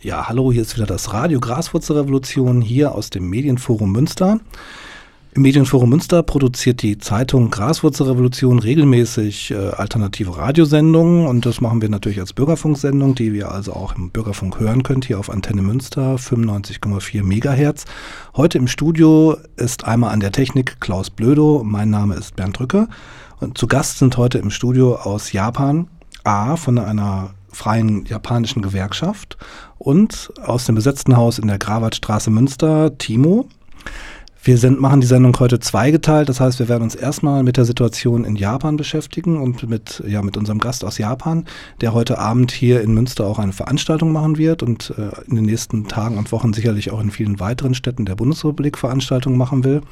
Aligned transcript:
Ja, 0.00 0.28
hallo, 0.28 0.52
hier 0.52 0.62
ist 0.62 0.76
wieder 0.76 0.86
das 0.86 1.12
Radio 1.12 1.40
Graswurzelrevolution 1.40 2.60
hier 2.62 2.94
aus 2.94 3.10
dem 3.10 3.28
Medienforum 3.28 3.90
Münster. 3.90 4.38
Im 5.32 5.42
Medienforum 5.42 5.90
Münster 5.90 6.22
produziert 6.22 6.82
die 6.82 6.98
Zeitung 6.98 7.50
Graswurzelrevolution 7.50 8.60
regelmäßig 8.60 9.50
äh, 9.50 9.56
alternative 9.56 10.36
Radiosendungen 10.36 11.26
und 11.26 11.44
das 11.46 11.60
machen 11.60 11.82
wir 11.82 11.88
natürlich 11.88 12.20
als 12.20 12.32
Bürgerfunksendung, 12.32 13.16
die 13.16 13.32
wir 13.32 13.50
also 13.50 13.72
auch 13.72 13.96
im 13.96 14.10
Bürgerfunk 14.10 14.60
hören 14.60 14.84
könnt, 14.84 15.04
hier 15.04 15.18
auf 15.18 15.30
Antenne 15.30 15.62
Münster 15.62 16.14
95,4 16.14 17.24
Megahertz. 17.24 17.84
Heute 18.36 18.58
im 18.58 18.68
Studio 18.68 19.36
ist 19.56 19.84
einmal 19.84 20.12
an 20.12 20.20
der 20.20 20.30
Technik 20.30 20.80
Klaus 20.80 21.10
Blödo, 21.10 21.64
mein 21.64 21.90
Name 21.90 22.14
ist 22.14 22.36
Bernd 22.36 22.56
Drücke 22.56 22.86
und 23.40 23.58
zu 23.58 23.66
Gast 23.66 23.98
sind 23.98 24.16
heute 24.16 24.38
im 24.38 24.52
Studio 24.52 24.94
aus 24.94 25.32
Japan 25.32 25.88
A 26.22 26.54
von 26.54 26.78
einer 26.78 27.30
freien 27.58 28.04
japanischen 28.04 28.62
Gewerkschaft 28.62 29.36
und 29.78 30.32
aus 30.42 30.66
dem 30.66 30.74
besetzten 30.74 31.16
Haus 31.16 31.38
in 31.38 31.48
der 31.48 31.58
Gravattstraße 31.58 32.30
Münster, 32.30 32.96
Timo. 32.98 33.48
Wir 34.42 34.56
sind, 34.56 34.80
machen 34.80 35.00
die 35.00 35.06
Sendung 35.06 35.36
heute 35.40 35.58
zweigeteilt, 35.58 36.28
das 36.28 36.40
heißt, 36.40 36.58
wir 36.58 36.68
werden 36.68 36.84
uns 36.84 36.94
erstmal 36.94 37.42
mit 37.42 37.56
der 37.56 37.64
Situation 37.64 38.24
in 38.24 38.36
Japan 38.36 38.76
beschäftigen 38.76 39.36
und 39.36 39.68
mit, 39.68 40.02
ja, 40.06 40.22
mit 40.22 40.36
unserem 40.36 40.58
Gast 40.58 40.84
aus 40.84 40.96
Japan, 40.96 41.44
der 41.80 41.92
heute 41.92 42.18
Abend 42.18 42.52
hier 42.52 42.80
in 42.80 42.94
Münster 42.94 43.26
auch 43.26 43.38
eine 43.38 43.52
Veranstaltung 43.52 44.12
machen 44.12 44.38
wird 44.38 44.62
und 44.62 44.94
äh, 44.96 45.10
in 45.28 45.36
den 45.36 45.44
nächsten 45.44 45.88
Tagen 45.88 46.18
und 46.18 46.32
Wochen 46.32 46.52
sicherlich 46.52 46.92
auch 46.92 47.00
in 47.00 47.10
vielen 47.10 47.40
weiteren 47.40 47.74
Städten 47.74 48.06
der 48.06 48.14
Bundesrepublik 48.14 48.78
Veranstaltungen 48.78 49.36
machen 49.36 49.64
will. 49.64 49.82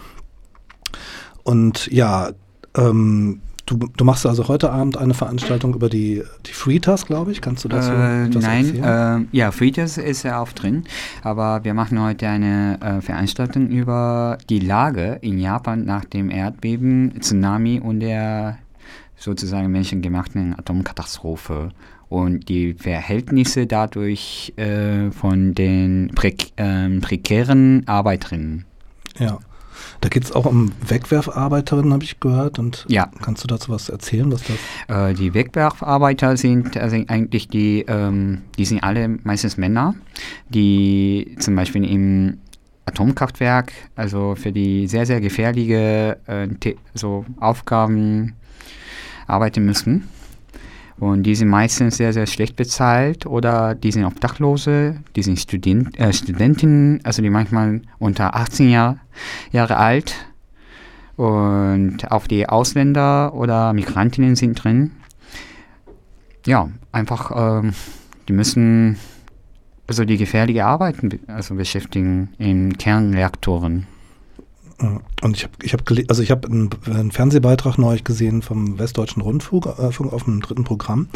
Und 1.42 1.88
ja, 1.92 2.30
ähm, 2.76 3.40
Du, 3.66 3.76
du 3.76 4.04
machst 4.04 4.24
also 4.24 4.46
heute 4.46 4.70
Abend 4.70 4.96
eine 4.96 5.12
Veranstaltung 5.12 5.74
über 5.74 5.88
die, 5.88 6.22
die 6.46 6.52
Fritas, 6.52 7.04
glaube 7.04 7.32
ich. 7.32 7.40
Kannst 7.40 7.64
du 7.64 7.68
dazu 7.68 7.90
äh, 7.90 8.28
Nein, 8.28 8.82
äh, 9.32 9.36
ja, 9.36 9.50
Fritas 9.50 9.98
ist 9.98 10.22
ja 10.22 10.40
auch 10.40 10.52
drin. 10.52 10.84
Aber 11.22 11.64
wir 11.64 11.74
machen 11.74 12.00
heute 12.00 12.28
eine 12.28 12.78
äh, 12.80 13.00
Veranstaltung 13.00 13.66
über 13.66 14.38
die 14.48 14.60
Lage 14.60 15.18
in 15.20 15.40
Japan 15.40 15.84
nach 15.84 16.04
dem 16.04 16.30
Erdbeben, 16.30 17.20
Tsunami 17.20 17.80
und 17.80 18.00
der 18.00 18.58
sozusagen 19.16 19.72
menschengemachten 19.72 20.56
Atomkatastrophe 20.56 21.70
und 22.08 22.48
die 22.48 22.74
Verhältnisse 22.74 23.66
dadurch 23.66 24.52
äh, 24.56 25.10
von 25.10 25.54
den 25.54 26.12
prä 26.14 26.34
ähm, 26.56 27.00
prekären 27.00 27.82
Arbeiterinnen. 27.86 28.64
Ja. 29.18 29.38
Da 30.00 30.08
geht 30.08 30.24
es 30.24 30.32
auch 30.32 30.46
um 30.46 30.72
Wegwerfarbeiterinnen, 30.86 31.92
habe 31.92 32.04
ich 32.04 32.20
gehört. 32.20 32.58
Und 32.58 32.84
ja. 32.88 33.10
kannst 33.22 33.42
du 33.44 33.48
dazu 33.48 33.72
was 33.72 33.88
erzählen? 33.88 34.30
Was 34.32 34.42
das 34.44 35.10
äh, 35.10 35.14
die 35.14 35.34
Wegwerfarbeiter 35.34 36.36
sind 36.36 36.76
also 36.76 36.96
eigentlich 37.08 37.48
die, 37.48 37.84
ähm, 37.88 38.42
die 38.58 38.64
sind 38.64 38.82
alle 38.82 39.08
meistens 39.08 39.56
Männer, 39.56 39.94
die 40.48 41.36
zum 41.38 41.56
Beispiel 41.56 41.84
im 41.84 42.38
Atomkraftwerk, 42.86 43.72
also 43.96 44.34
für 44.36 44.52
die 44.52 44.86
sehr, 44.86 45.06
sehr 45.06 45.20
gefährliche 45.20 46.18
äh, 46.26 46.48
so 46.94 47.24
Aufgaben 47.40 48.34
arbeiten 49.26 49.64
müssen. 49.64 50.08
Und 50.98 51.24
die 51.24 51.34
sind 51.34 51.48
meistens 51.48 51.98
sehr, 51.98 52.12
sehr 52.12 52.26
schlecht 52.26 52.56
bezahlt 52.56 53.26
oder 53.26 53.74
die 53.74 53.92
sind 53.92 54.04
Obdachlose, 54.04 54.96
die 55.14 55.22
sind 55.22 55.38
Student, 55.38 55.98
äh, 55.98 56.12
Studentinnen, 56.12 57.00
also 57.04 57.20
die 57.20 57.28
manchmal 57.28 57.82
unter 57.98 58.34
18 58.34 58.70
Jahr, 58.70 58.98
Jahre 59.52 59.76
alt. 59.76 60.14
Und 61.16 62.10
auch 62.10 62.26
die 62.26 62.48
Ausländer 62.48 63.34
oder 63.34 63.72
Migrantinnen 63.72 64.36
sind 64.36 64.62
drin. 64.62 64.92
Ja, 66.46 66.68
einfach, 66.92 67.60
ähm, 67.62 67.72
die 68.28 68.32
müssen 68.32 68.98
also 69.86 70.04
die 70.04 70.16
gefährliche 70.16 70.64
Arbeiten 70.64 71.20
also 71.26 71.54
beschäftigen 71.54 72.30
in 72.38 72.76
Kernreaktoren. 72.76 73.86
Und 74.78 75.36
ich 75.36 75.44
habe, 75.44 75.52
ich 75.62 75.72
hab 75.72 75.82
also 76.08 76.22
ich 76.22 76.30
habe 76.30 76.48
einen, 76.48 76.70
einen, 76.84 77.10
Fernsehbeitrag 77.10 77.78
neulich 77.78 78.04
gesehen 78.04 78.42
vom 78.42 78.78
Westdeutschen 78.78 79.22
Rundfunk 79.22 79.66
äh, 79.66 79.70
auf 79.70 80.24
dem 80.24 80.40
dritten 80.40 80.64
Programm. 80.64 81.08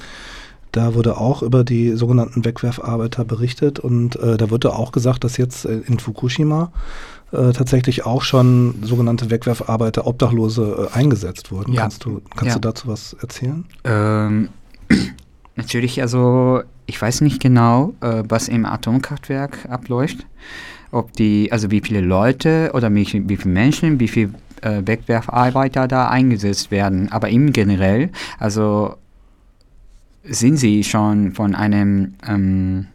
Da 0.73 0.95
wurde 0.95 1.19
auch 1.19 1.43
über 1.43 1.65
die 1.65 1.93
sogenannten 1.97 2.45
Wegwerfarbeiter 2.45 3.25
berichtet 3.25 3.79
und 3.79 4.17
äh, 4.17 4.37
da 4.37 4.51
wurde 4.51 4.73
auch 4.73 4.93
gesagt, 4.93 5.25
dass 5.25 5.37
jetzt 5.37 5.65
äh, 5.65 5.81
in 5.87 5.99
Fukushima 5.99 6.71
äh, 7.33 7.53
tatsächlich 7.53 8.07
auch 8.07 8.23
schon 8.23 8.77
sogenannte 8.83 9.31
Wegwerfarbeiter, 9.31 10.07
Obdachlose 10.07 10.89
äh, 10.93 10.97
eingesetzt 10.97 11.51
wurden. 11.51 11.73
Ja. 11.73 11.83
Kannst, 11.83 12.05
du, 12.05 12.23
kannst 12.31 12.55
ja. 12.55 12.55
du 12.55 12.61
dazu 12.61 12.89
was 12.89 13.15
erzählen? 13.15 13.65
Ähm, 13.85 14.49
natürlich, 15.57 16.01
also 16.01 16.63
ich 16.87 17.01
weiß 17.01 17.21
nicht 17.23 17.43
genau, 17.43 17.95
äh, 18.01 18.23
was 18.29 18.49
im 18.49 18.65
Atomkraftwerk 18.65 19.69
abläuft 19.69 20.25
ob 20.93 21.13
die, 21.13 21.51
also 21.53 21.71
wie 21.71 21.81
viele 21.81 22.01
Leute 22.01 22.71
oder 22.75 22.93
wie, 22.95 23.07
wie 23.29 23.37
viele 23.37 23.55
Menschen, 23.55 24.01
wie 24.01 24.09
viele 24.09 24.35
äh, 24.63 24.83
Wegwerfarbeiter 24.85 25.89
da 25.89 26.09
eingesetzt 26.09 26.71
werden. 26.71 27.11
Aber 27.13 27.29
im 27.29 27.53
generell, 27.53 28.11
also 28.39 28.97
sind 30.25 30.57
sie 30.57 30.85
schon 30.85 31.33
von 31.33 31.55
einem 31.55 32.15
ähm, 32.27 32.87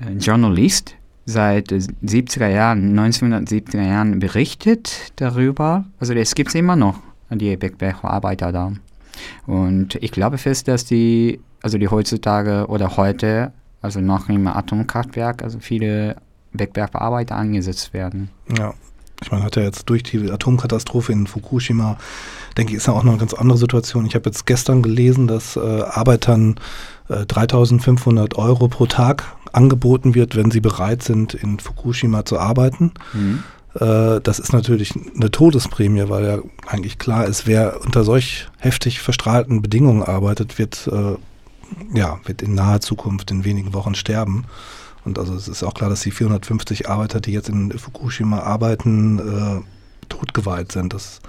äh, 0.00 0.12
Journalist 0.18 0.94
seit 1.24 1.70
70er 1.70 2.48
Jahren, 2.48 2.98
1970er 2.98 3.82
Jahren 3.82 4.18
berichtet 4.20 5.12
darüber. 5.16 5.84
Also 5.98 6.12
es 6.14 6.34
gibt 6.34 6.54
immer 6.54 6.76
noch, 6.76 6.98
die 7.30 7.60
Wegwerfarbeiter 7.60 8.52
da. 8.52 8.72
Und 9.46 9.96
ich 9.96 10.12
glaube 10.12 10.38
fest, 10.38 10.68
dass 10.68 10.84
die, 10.84 11.40
also 11.62 11.78
die 11.78 11.88
heutzutage 11.88 12.66
oder 12.68 12.96
heute 12.96 13.52
also 13.82 14.00
noch 14.00 14.28
im 14.28 14.46
Atomkraftwerk, 14.46 15.42
also 15.42 15.58
viele 15.60 16.16
Wegwerfarbeiter 16.52 17.36
eingesetzt 17.36 17.92
werden. 17.92 18.30
Ja. 18.56 18.74
Ich 19.22 19.32
meine, 19.32 19.44
hat 19.44 19.56
ja 19.56 19.62
jetzt 19.62 19.88
durch 19.88 20.02
die 20.02 20.30
Atomkatastrophe 20.30 21.10
in 21.10 21.26
Fukushima, 21.26 21.96
denke 22.58 22.72
ich, 22.72 22.76
ist 22.76 22.86
ja 22.86 22.92
auch 22.92 23.02
noch 23.02 23.12
eine 23.12 23.20
ganz 23.20 23.32
andere 23.32 23.56
Situation. 23.56 24.04
Ich 24.04 24.14
habe 24.14 24.28
jetzt 24.28 24.44
gestern 24.44 24.82
gelesen, 24.82 25.26
dass 25.26 25.56
äh, 25.56 25.60
Arbeitern 25.60 26.56
äh, 27.08 27.24
3500 27.24 28.36
Euro 28.36 28.68
pro 28.68 28.84
Tag 28.84 29.36
angeboten 29.52 30.14
wird, 30.14 30.36
wenn 30.36 30.50
sie 30.50 30.60
bereit 30.60 31.02
sind, 31.02 31.32
in 31.32 31.58
Fukushima 31.58 32.26
zu 32.26 32.38
arbeiten. 32.38 32.92
Mhm. 33.14 33.42
Äh, 33.74 34.20
das 34.20 34.38
ist 34.38 34.52
natürlich 34.52 34.92
eine 35.14 35.30
Todesprämie, 35.30 36.08
weil 36.08 36.24
ja 36.24 36.38
eigentlich 36.66 36.98
klar 36.98 37.26
ist, 37.26 37.46
wer 37.46 37.80
unter 37.82 38.04
solch 38.04 38.48
heftig 38.58 39.00
verstrahlten 39.00 39.62
Bedingungen 39.62 40.02
arbeitet, 40.02 40.58
wird 40.58 40.88
äh, 40.92 41.16
ja, 41.94 42.20
wird 42.24 42.42
in 42.42 42.54
naher 42.54 42.80
Zukunft 42.80 43.30
in 43.30 43.44
wenigen 43.44 43.74
Wochen 43.74 43.94
sterben. 43.94 44.44
Und 45.04 45.18
also 45.18 45.34
es 45.34 45.46
ist 45.48 45.62
auch 45.62 45.74
klar, 45.74 45.88
dass 45.88 46.00
die 46.00 46.10
450 46.10 46.88
Arbeiter, 46.88 47.20
die 47.20 47.32
jetzt 47.32 47.48
in 47.48 47.70
Fukushima 47.78 48.40
arbeiten, 48.40 49.18
äh, 49.18 49.62
totgeweiht 50.08 50.72
sind. 50.72 50.92
Das 50.92 51.20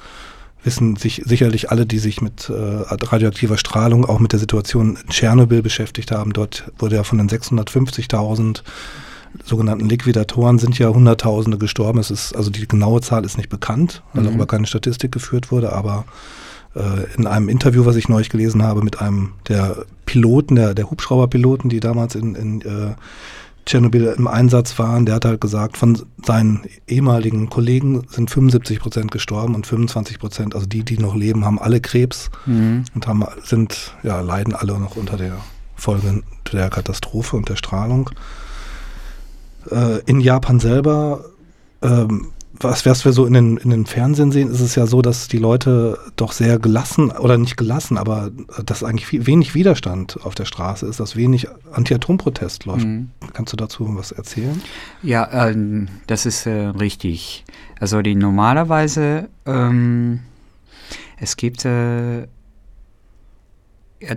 wissen 0.63 0.95
sich 0.95 1.21
sicherlich 1.25 1.71
alle, 1.71 1.85
die 1.85 1.99
sich 1.99 2.21
mit 2.21 2.49
äh, 2.49 2.53
radioaktiver 2.53 3.57
Strahlung, 3.57 4.05
auch 4.05 4.19
mit 4.19 4.33
der 4.33 4.39
Situation 4.39 4.97
in 4.97 5.09
Tschernobyl 5.09 5.61
beschäftigt 5.61 6.11
haben. 6.11 6.33
Dort 6.33 6.71
wurde 6.79 6.95
ja 6.95 7.03
von 7.03 7.19
den 7.19 7.29
650.000 7.29 8.63
sogenannten 9.45 9.87
Liquidatoren 9.87 10.57
sind 10.59 10.79
ja 10.79 10.89
Hunderttausende 10.89 11.57
gestorben. 11.57 11.99
Es 11.99 12.11
ist, 12.11 12.35
also 12.35 12.49
die 12.49 12.67
genaue 12.67 13.01
Zahl 13.01 13.25
ist 13.25 13.37
nicht 13.37 13.49
bekannt, 13.49 14.01
weil 14.13 14.23
mhm. 14.23 14.27
darüber 14.27 14.47
keine 14.47 14.67
Statistik 14.67 15.11
geführt 15.11 15.51
wurde, 15.51 15.73
aber 15.73 16.05
in 17.17 17.27
einem 17.27 17.49
Interview, 17.49 17.85
was 17.85 17.95
ich 17.95 18.09
neulich 18.09 18.29
gelesen 18.29 18.63
habe, 18.63 18.83
mit 18.83 19.01
einem 19.01 19.33
der 19.47 19.85
Piloten, 20.05 20.55
der, 20.55 20.73
der 20.73 20.89
Hubschrauberpiloten, 20.89 21.69
die 21.69 21.79
damals 21.79 22.15
in, 22.15 22.35
in 22.35 22.61
äh, 22.61 22.93
Tschernobyl 23.67 24.15
im 24.17 24.27
Einsatz 24.27 24.79
waren, 24.79 25.05
der 25.05 25.15
hat 25.15 25.25
halt 25.25 25.41
gesagt, 25.41 25.77
von 25.77 26.01
seinen 26.25 26.63
ehemaligen 26.87 27.49
Kollegen 27.49 28.03
sind 28.09 28.31
75 28.31 28.79
Prozent 28.79 29.11
gestorben 29.11 29.55
und 29.55 29.67
25 29.67 30.19
Prozent, 30.19 30.55
also 30.55 30.65
die, 30.65 30.83
die 30.83 30.97
noch 30.97 31.15
leben, 31.15 31.43
haben 31.45 31.59
alle 31.59 31.81
Krebs 31.81 32.31
mhm. 32.45 32.85
und 32.95 33.07
haben, 33.07 33.25
sind, 33.43 33.93
ja, 34.03 34.21
leiden 34.21 34.55
alle 34.55 34.79
noch 34.79 34.95
unter 34.95 35.17
der 35.17 35.37
Folge 35.75 36.23
der 36.51 36.69
Katastrophe 36.69 37.35
und 37.35 37.49
der 37.49 37.57
Strahlung. 37.57 38.09
Äh, 39.69 39.99
in 40.05 40.21
Japan 40.21 40.61
selber 40.61 41.25
ähm, 41.81 42.29
was, 42.59 42.85
was 42.85 43.05
wir 43.05 43.11
so 43.13 43.25
in 43.25 43.33
den, 43.33 43.57
in 43.57 43.69
den 43.69 43.85
Fernsehen 43.85 44.31
sehen, 44.31 44.49
ist 44.51 44.61
es 44.61 44.75
ja 44.75 44.87
so, 44.87 45.01
dass 45.01 45.27
die 45.27 45.37
Leute 45.37 45.99
doch 46.15 46.31
sehr 46.31 46.59
gelassen, 46.59 47.11
oder 47.11 47.37
nicht 47.37 47.57
gelassen, 47.57 47.97
aber 47.97 48.31
dass 48.65 48.83
eigentlich 48.83 49.05
viel, 49.05 49.25
wenig 49.27 49.53
Widerstand 49.53 50.17
auf 50.23 50.35
der 50.35 50.45
Straße 50.45 50.85
ist, 50.85 50.99
dass 50.99 51.15
wenig 51.15 51.47
Anti-Atom-Protest 51.71 52.65
läuft. 52.65 52.85
Mhm. 52.85 53.11
Kannst 53.33 53.53
du 53.53 53.57
dazu 53.57 53.87
was 53.95 54.11
erzählen? 54.11 54.61
Ja, 55.03 55.47
ähm, 55.49 55.87
das 56.07 56.25
ist 56.25 56.45
äh, 56.45 56.67
richtig. 56.67 57.45
Also 57.79 58.01
die 58.01 58.15
normalerweise, 58.15 59.29
ähm, 59.45 60.21
es 61.19 61.37
gibt 61.37 61.65
äh, 61.65 62.27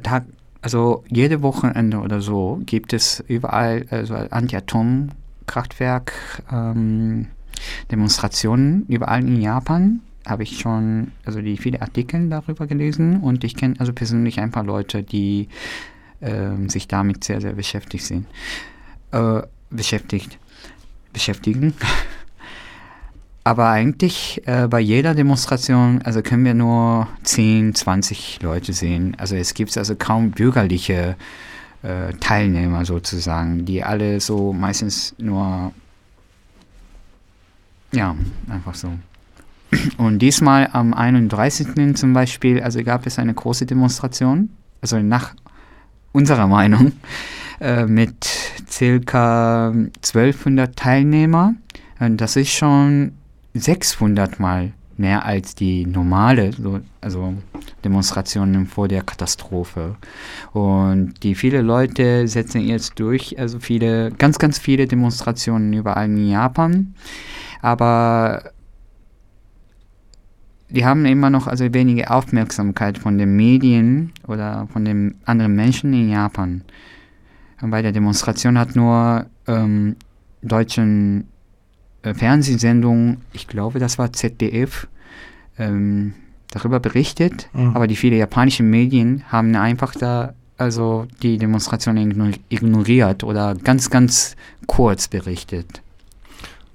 Tag, 0.03 0.25
also 0.63 1.05
jede 1.09 1.43
Wochenende 1.43 1.99
oder 1.99 2.21
so 2.21 2.61
gibt 2.67 2.93
es 2.93 3.25
überall 3.29 3.87
also 3.91 4.15
Anti-Atom-Kraftwerk. 4.15 6.13
Ähm, 6.53 7.29
Demonstrationen 7.91 8.85
überall 8.89 9.21
in 9.21 9.41
Japan 9.41 10.01
habe 10.27 10.43
ich 10.43 10.59
schon, 10.59 11.13
also 11.25 11.41
die 11.41 11.57
viele 11.57 11.81
Artikel 11.81 12.29
darüber 12.29 12.67
gelesen 12.67 13.21
und 13.21 13.43
ich 13.45 13.57
kenne 13.57 13.75
also 13.79 13.93
persönlich 13.93 14.39
ein 14.41 14.51
paar 14.51 14.65
Leute, 14.65 15.03
die 15.03 15.49
äh, 16.21 16.69
sich 16.69 16.89
damit 16.89 17.25
sehr, 17.25 17.41
sehr 17.41 17.55
beschäftigt 17.55 18.05
sind. 18.05 18.27
Äh, 19.13 19.43
beschäftigt, 19.71 20.39
beschäftigen. 21.13 21.75
Aber 23.43 23.71
eigentlich 23.71 24.43
äh, 24.47 24.69
bei 24.69 24.81
jeder 24.81 25.15
Demonstration, 25.15 26.03
also 26.03 26.21
können 26.21 26.45
wir 26.45 26.55
nur 26.55 27.09
10, 27.23 27.75
20 27.75 28.43
Leute 28.43 28.73
sehen. 28.73 29.17
Also 29.19 29.35
es 29.35 29.55
gibt 29.55 29.77
also 29.79 29.97
kaum 29.97 30.31
bürgerliche 30.33 31.17
äh, 31.83 32.13
Teilnehmer 32.21 32.85
sozusagen, 32.85 33.65
die 33.65 33.83
alle 33.83 34.21
so 34.21 34.53
meistens 34.53 35.15
nur, 35.19 35.73
ja, 37.93 38.17
einfach 38.49 38.75
so. 38.75 38.91
Und 39.99 40.19
diesmal 40.19 40.69
am 40.73 40.95
31. 40.95 41.95
zum 41.95 42.13
Beispiel, 42.13 42.61
also 42.63 42.83
gab 42.83 43.07
es 43.07 43.19
eine 43.19 43.35
große 43.35 43.67
Demonstration, 43.67 44.51
also 44.81 44.99
nach 45.01 45.35
unserer 46.13 46.49
Meinung, 46.49 46.93
äh, 47.61 47.87
mit 47.87 48.27
circa 48.69 49.69
1200 49.69 50.75
Teilnehmern. 50.75 51.59
Und 52.01 52.21
das 52.21 52.37
ist 52.37 52.51
schon 52.51 53.13
600 53.55 54.41
Mal 54.41 54.73
mehr 54.97 55.25
als 55.25 55.55
die 55.55 55.87
normale, 55.87 56.51
also 57.01 57.35
Demonstrationen 57.85 58.67
vor 58.67 58.87
der 58.87 59.03
Katastrophe. 59.03 59.97
Und 60.53 61.15
die 61.23 61.35
viele 61.35 61.63
Leute 61.63 62.29
setzen 62.29 62.61
jetzt 62.61 62.99
durch, 62.99 63.39
also 63.39 63.59
viele, 63.61 64.11
ganz, 64.13 64.39
ganz 64.39 64.59
viele 64.59 64.87
Demonstrationen 64.87 65.73
überall 65.73 66.07
in 66.07 66.29
Japan. 66.29 66.95
Aber 67.61 68.53
die 70.71 70.85
haben 70.85 71.05
immer 71.05 71.31
noch 71.31 71.47
also 71.47 71.73
wenige 71.73 72.11
Aufmerksamkeit 72.11 72.99
von 72.99 73.19
den 73.19 73.35
Medien 73.37 74.13
oder 74.27 74.69
von 74.73 74.85
den 74.85 75.17
anderen 75.25 75.55
Menschen 75.55 75.93
in 75.93 76.11
Japan. 76.11 76.63
Und 77.61 77.71
bei 77.71 77.83
der 77.83 77.93
Demonstration 77.93 78.59
hat 78.59 78.77
nur 78.77 79.27
ähm, 79.47 79.97
deutschen 80.43 81.29
äh, 82.03 82.15
Fernsehsendung, 82.15 83.19
ich 83.33 83.47
glaube, 83.49 83.79
das 83.79 83.99
war 83.99 84.13
ZDF, 84.13 84.89
ähm, 85.59 86.15
darüber 86.51 86.81
berichtet, 86.81 87.49
mhm. 87.53 87.75
aber 87.75 87.87
die 87.87 87.97
vielen 87.97 88.19
japanischen 88.19 88.71
Medien 88.71 89.25
haben 89.29 89.55
einfach 89.55 89.93
da 89.95 90.35
also 90.57 91.07
die 91.23 91.39
Demonstration 91.39 91.97
ignoriert 92.51 93.25
oder 93.25 93.55
ganz, 93.55 93.89
ganz 93.89 94.37
kurz 94.67 95.09
berichtet. 95.09 95.83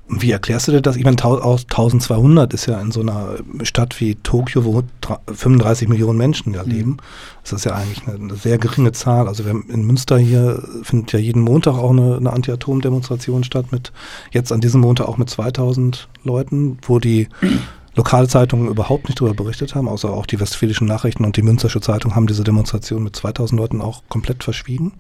Wie 0.08 0.32
erklärst 0.32 0.68
du 0.68 0.72
dir 0.72 0.82
das? 0.82 0.98
Ich 0.98 1.04
meine, 1.04 1.18
1200 1.18 2.54
ist 2.54 2.68
ja 2.68 2.80
in 2.80 2.92
so 2.92 3.02
einer 3.02 3.38
Stadt 3.64 4.00
wie 4.00 4.14
Tokio, 4.16 4.64
wo 4.64 4.84
35 5.28 5.88
Millionen 5.88 6.20
Menschen 6.20 6.54
ja 6.54 6.62
leben. 6.62 6.92
Mhm. 6.92 6.98
Das 7.42 7.54
ist 7.54 7.66
ja 7.66 7.74
eigentlich 7.74 8.08
eine, 8.08 8.16
eine, 8.18 8.36
sehr 8.36 8.60
geringe 8.60 8.92
Zahl. 8.92 9.28
Also 9.28 9.44
in 9.44 9.86
Münster 9.86 10.20
hier 10.20 10.62
findet 10.84 11.12
ja 11.14 11.20
jeden 11.20 11.42
Montag 11.42 11.74
auch 11.74 11.90
eine, 11.90 12.18
eine 12.18 12.32
Anti-Atom-Demonstration 12.32 13.44
statt, 13.44 13.72
mit 13.72 13.92
jetzt 14.32 14.52
an 14.52 14.62
diesem 14.62 14.82
Montag 14.82 15.08
auch 15.08 15.18
mit 15.18 15.30
2000 15.30 16.08
Leuten, 16.24 16.78
wo 16.84 17.00
die 17.00 17.28
lokale 17.96 18.28
Zeitungen 18.28 18.68
überhaupt 18.68 19.06
nicht 19.06 19.20
darüber 19.20 19.34
berichtet 19.34 19.74
haben, 19.74 19.88
außer 19.88 20.12
auch 20.12 20.28
die 20.28 20.40
Westfälischen 20.40 20.86
Nachrichten 20.86 21.26
und 21.26 21.36
die 21.36 21.42
Münstersche 21.42 21.82
Zeitung 21.82 22.14
haben 22.14 22.28
diese 22.28 22.44
Demonstration 22.44 23.04
mit 23.04 23.16
2000 23.16 23.60
Leuten 23.60 23.82
auch 23.82 24.04
komplett 24.08 24.44
verschwiegen. 24.44 24.92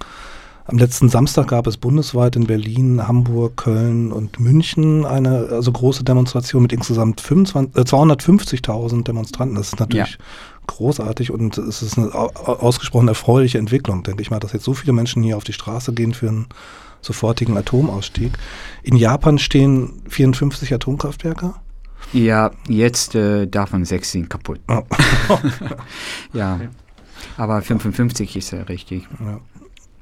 Am 0.67 0.79
letzten 0.79 1.09
Samstag 1.09 1.50
gab 1.50 1.67
es 1.67 1.77
bundesweit 1.77 2.35
in 2.35 2.47
Berlin, 2.47 3.07
Hamburg, 3.07 3.57
Köln 3.57 4.12
und 4.12 4.39
München 4.39 5.06
eine 5.06 5.50
also 5.51 5.71
große 5.71 6.03
Demonstration 6.03 6.63
mit 6.63 6.73
insgesamt 6.73 7.21
äh, 7.21 7.33
250.000 7.33 9.03
Demonstranten. 9.03 9.56
Das 9.56 9.67
ist 9.67 9.79
natürlich 9.79 10.13
ja. 10.13 10.25
großartig 10.65 11.29
und 11.29 11.59
es 11.59 11.83
ist 11.83 12.00
eine 12.00 12.12
ausgesprochen 12.15 13.07
erfreuliche 13.07 13.59
Entwicklung, 13.59 14.01
denke 14.01 14.23
ich 14.23 14.31
mal, 14.31 14.39
dass 14.39 14.53
jetzt 14.53 14.65
so 14.65 14.73
viele 14.73 14.94
Menschen 14.94 15.21
hier 15.21 15.38
auf 15.38 15.44
die 15.44 15.53
Straße 15.53 15.94
gehen 15.94 16.15
für 16.15 16.29
einen 16.29 16.47
sofortigen 17.00 17.56
Atomausstieg. 17.56 18.31
In 18.81 18.95
Japan 18.95 19.38
stehen 19.38 20.01
54 20.09 20.73
Atomkraftwerke. 20.73 21.53
Ja, 22.12 22.50
jetzt 22.67 23.13
äh, 23.13 23.45
davon 23.45 23.85
sechs 23.85 24.12
sind 24.12 24.31
kaputt. 24.31 24.59
Oh. 24.67 24.81
ja, 26.33 26.59
aber 27.38 27.62
55 27.62 28.35
ist 28.35 28.51
ja 28.51 28.63
richtig. 28.63 29.07
Ja. 29.19 29.39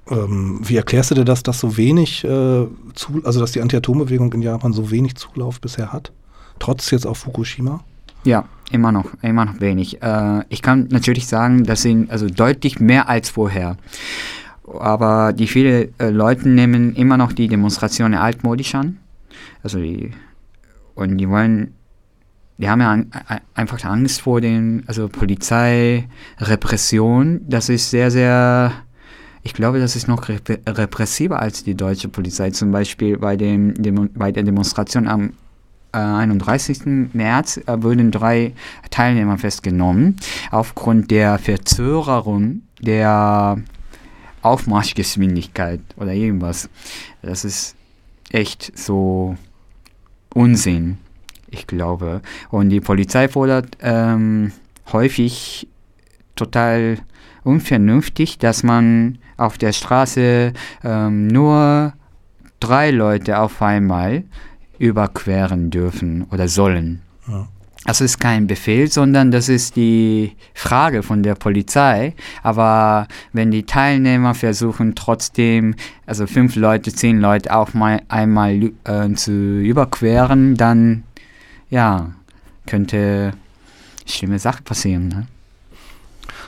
Ähm, 0.09 0.59
wie 0.63 0.75
erklärst 0.75 1.11
du 1.11 1.15
dir 1.15 1.25
das, 1.25 1.43
dass 1.43 1.59
so 1.59 1.77
wenig, 1.77 2.23
äh, 2.23 2.27
zu, 2.27 3.21
also 3.23 3.39
dass 3.39 3.53
die 3.53 3.61
Anti-Atom-Bewegung 3.61 4.33
in 4.33 4.41
Japan 4.41 4.73
so 4.73 4.91
wenig 4.91 5.15
Zulauf 5.15 5.61
bisher 5.61 5.93
hat? 5.93 6.11
Trotz 6.59 6.91
jetzt 6.91 7.07
auch 7.07 7.15
Fukushima? 7.15 7.83
Ja, 8.25 8.45
immer 8.71 8.91
noch, 8.91 9.05
immer 9.21 9.45
noch 9.45 9.59
wenig. 9.59 10.01
Äh, 10.01 10.43
ich 10.49 10.61
kann 10.61 10.87
natürlich 10.91 11.27
sagen, 11.27 11.63
das 11.63 11.81
sind 11.81 12.09
also 12.09 12.27
deutlich 12.27 12.79
mehr 12.79 13.07
als 13.07 13.29
vorher. 13.29 13.77
Aber 14.79 15.33
die 15.33 15.47
vielen 15.47 15.93
äh, 15.99 16.09
Leute 16.09 16.47
nehmen 16.47 16.95
immer 16.95 17.17
noch 17.17 17.33
die 17.33 17.47
Demonstrationen 17.47 18.17
altmodisch 18.17 18.75
an. 18.75 18.97
Also 19.61 19.79
die, 19.79 20.11
und 20.95 21.17
die 21.17 21.29
wollen, 21.29 21.73
die 22.57 22.69
haben 22.69 22.81
ja 22.81 22.91
an, 22.91 23.11
einfach 23.53 23.83
Angst 23.83 24.21
vor 24.21 24.41
den, 24.41 24.83
also 24.87 25.07
Polizei, 25.09 26.07
Repression. 26.39 27.41
Das 27.47 27.69
ist 27.69 27.89
sehr, 27.89 28.11
sehr 28.11 28.71
ich 29.43 29.53
glaube, 29.53 29.79
das 29.79 29.95
ist 29.95 30.07
noch 30.07 30.29
repressiver 30.29 31.39
als 31.39 31.63
die 31.63 31.75
deutsche 31.75 32.07
Polizei. 32.07 32.51
Zum 32.51 32.71
Beispiel 32.71 33.17
bei, 33.17 33.35
dem, 33.35 33.73
dem 33.75 34.09
bei 34.13 34.31
der 34.31 34.43
Demonstration 34.43 35.07
am 35.07 35.33
äh, 35.91 35.97
31. 35.97 37.13
März 37.13 37.57
äh, 37.57 37.83
wurden 37.83 38.11
drei 38.11 38.53
Teilnehmer 38.89 39.37
festgenommen 39.37 40.15
aufgrund 40.51 41.11
der 41.11 41.37
Verzögerung 41.39 42.61
der 42.81 43.57
Aufmarschgeschwindigkeit 44.41 45.81
oder 45.97 46.13
irgendwas. 46.13 46.69
Das 47.21 47.43
ist 47.43 47.75
echt 48.31 48.77
so 48.77 49.35
Unsinn, 50.33 50.97
ich 51.49 51.67
glaube. 51.67 52.21
Und 52.49 52.69
die 52.69 52.81
Polizei 52.81 53.27
fordert 53.27 53.77
ähm, 53.81 54.53
häufig 54.91 55.67
total 56.35 56.97
unvernünftig, 57.43 58.37
dass 58.37 58.63
man 58.63 59.19
auf 59.37 59.57
der 59.57 59.73
Straße 59.73 60.53
ähm, 60.83 61.27
nur 61.27 61.93
drei 62.59 62.91
Leute 62.91 63.39
auf 63.39 63.61
einmal 63.61 64.23
überqueren 64.79 65.69
dürfen 65.69 66.25
oder 66.31 66.47
sollen. 66.47 67.01
Ja. 67.27 67.47
Das 67.85 67.99
ist 67.99 68.19
kein 68.19 68.47
Befehl, 68.47 68.89
sondern 68.89 69.31
das 69.31 69.49
ist 69.49 69.75
die 69.75 70.37
Frage 70.53 71.03
von 71.03 71.21
der 71.21 71.35
Polizei. 71.35 72.13
Aber 72.41 73.07
wenn 73.33 73.51
die 73.51 73.65
Teilnehmer 73.65 74.35
versuchen 74.35 74.95
trotzdem, 74.95 75.75
also 76.05 76.25
fünf 76.25 76.55
Leute, 76.55 76.93
zehn 76.93 77.19
Leute 77.19 77.53
auch 77.53 77.73
mal 77.73 78.01
einmal 78.07 78.71
äh, 78.85 79.13
zu 79.15 79.33
überqueren, 79.33 80.55
dann 80.55 81.03
ja, 81.69 82.11
könnte 82.67 83.33
schlimme 84.05 84.39
Sache 84.39 84.63
passieren. 84.63 85.07
Ne? 85.09 85.27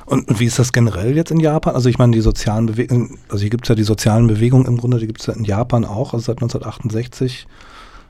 Und, 0.06 0.28
und, 0.28 0.40
wie 0.40 0.46
ist 0.46 0.60
das 0.60 0.72
generell 0.72 1.16
jetzt 1.16 1.32
in 1.32 1.40
Japan? 1.40 1.76
Also 1.76 1.90
ich 1.90 1.98
meine, 1.98 2.14
die 2.14 2.22
sozialen 2.22 2.68
Bewegungen, 2.68 3.18
also 3.30 3.42
hier 3.42 3.50
gibt 3.50 3.66
es 3.66 3.70
ja 3.70 3.76
die 3.76 3.84
sozialen 3.84 4.28
Bewegungen 4.28 4.66
im 4.66 4.78
Grunde, 4.78 5.00
die 5.00 5.08
gibt 5.08 5.22
es 5.22 5.28
ja 5.28 5.34
in 5.34 5.44
Japan 5.44 5.86
auch, 5.86 6.14
also 6.14 6.26
seit 6.26 6.38
1968 6.38 7.48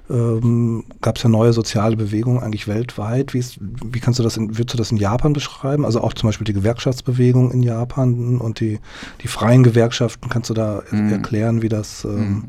ähm, 0.09 0.83
gab 1.01 1.17
es 1.17 1.23
ja 1.23 1.29
neue 1.29 1.53
soziale 1.53 1.97
Bewegungen 1.97 2.43
eigentlich 2.43 2.67
weltweit. 2.67 3.33
Wie, 3.33 3.39
ist, 3.39 3.57
wie 3.59 3.99
kannst 3.99 4.19
du 4.19 4.23
das, 4.23 4.37
in, 4.37 4.57
würdest 4.57 4.73
du 4.73 4.77
das 4.77 4.91
in 4.91 4.97
Japan 4.97 5.33
beschreiben? 5.33 5.85
Also 5.85 6.01
auch 6.01 6.13
zum 6.13 6.27
Beispiel 6.27 6.45
die 6.45 6.53
Gewerkschaftsbewegung 6.53 7.51
in 7.51 7.63
Japan 7.63 8.37
und 8.37 8.59
die, 8.59 8.79
die 9.23 9.27
freien 9.27 9.63
Gewerkschaften, 9.63 10.29
kannst 10.29 10.49
du 10.49 10.53
da 10.53 10.83
mhm. 10.91 11.11
erklären, 11.11 11.61
wie 11.61 11.69
das... 11.69 12.05
Ähm, 12.05 12.11
mhm 12.11 12.43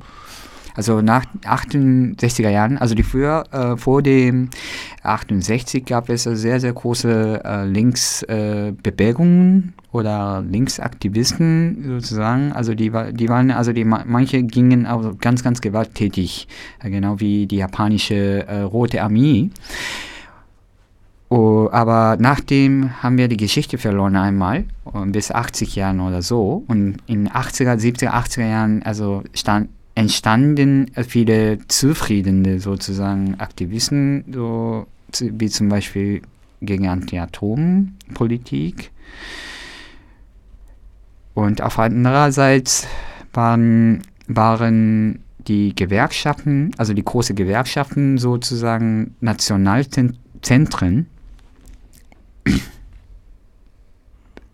also 0.77 1.01
nach 1.01 1.25
68er 1.43 2.51
Jahren, 2.51 2.79
also 2.79 2.95
die 2.95 3.03
früher, 3.03 3.43
äh, 3.51 3.77
vor 3.77 4.03
dem 4.03 4.51
68 5.03 5.85
gab 5.87 6.09
es 6.11 6.23
sehr, 6.25 6.61
sehr 6.61 6.73
große 6.73 7.43
äh, 7.45 7.65
Linksbewegungen 7.65 9.75
äh, 9.77 9.97
oder 9.97 10.45
Linksaktivisten 10.49 11.85
sozusagen. 11.89 12.53
Also 12.53 12.75
die, 12.75 12.93
die 13.13 13.29
waren, 13.29 13.51
also 13.51 13.73
die 13.73 13.85
manche 13.85 14.43
gingen 14.43 14.87
also 14.87 15.15
ganz, 15.19 15.43
ganz 15.43 15.63
gewalttätig, 15.63 16.49
äh, 16.83 16.91
genau 16.91 17.21
wie 17.21 17.47
die 17.47 17.57
japanische 17.57 18.47
äh, 18.47 18.61
Rote 18.61 19.03
Armee. 19.03 19.51
Oh, 21.29 21.69
aber 21.73 22.17
nachdem 22.21 23.03
haben 23.03 23.19
wir 23.19 23.27
die 23.27 23.37
Geschichte 23.37 23.79
verloren 23.79 24.15
einmal, 24.15 24.65
bis 25.07 25.33
80 25.33 25.75
Jahren 25.75 25.99
oder 25.99 26.23
so. 26.23 26.63
Und 26.69 26.99
in 27.07 27.29
80er, 27.29 27.81
70er, 27.81 28.11
80er 28.11 28.49
Jahren, 28.49 28.85
also 28.85 29.25
stand, 29.35 29.69
entstanden 29.97 30.91
viele 31.09 31.59
zufriedene 31.67 32.61
sozusagen 32.61 33.41
Aktivisten, 33.41 34.25
so, 34.33 34.87
wie 35.21 35.49
zum 35.49 35.69
Beispiel 35.69 36.23
gegen 36.61 36.87
Anti-Atom-Politik. 36.87 38.93
Und 41.35 41.63
auf 41.63 41.79
andererseits 41.79 42.87
waren, 43.33 44.03
waren 44.29 45.21
die 45.49 45.75
Gewerkschaften, 45.75 46.73
also 46.77 46.93
die 46.93 47.05
großen 47.05 47.35
Gewerkschaften 47.35 48.19
sozusagen 48.19 49.17
Nationalzentren 49.21 51.07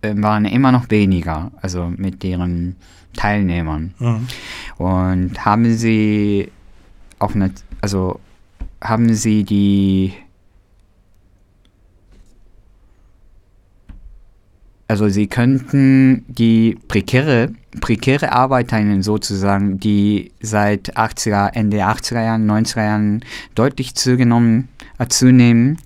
äh, 0.03 0.15
waren 0.17 0.45
immer 0.45 0.71
noch 0.71 0.91
weniger, 0.91 1.51
also 1.61 1.93
mit 1.97 2.23
deren 2.23 2.77
Teilnehmern. 3.15 3.95
Mhm. 3.99 4.29
Und 4.83 5.45
haben 5.45 5.77
sie 5.77 6.51
auch 7.21 7.37
eine, 7.37 7.53
also 7.81 8.19
haben 8.81 9.15
sie 9.15 9.45
die 9.45 10.13
Also 14.89 15.09
sie 15.09 15.27
könnten 15.27 16.25
die 16.29 16.77
prekäre, 16.89 17.55
prekäre 17.81 18.33
Arbeiterinnen 18.33 19.03
sozusagen, 19.03 19.79
die 19.81 20.33
seit 20.43 20.99
80er, 20.99 21.55
Ende 21.55 21.79
80er 21.79 22.23
Jahren, 22.23 22.51
90er 22.51 22.85
Jahren 22.85 23.25
deutlich 23.55 23.95
zugenommen, 23.95 24.69
äh, 24.99 25.07
zunehmen, 25.07 25.79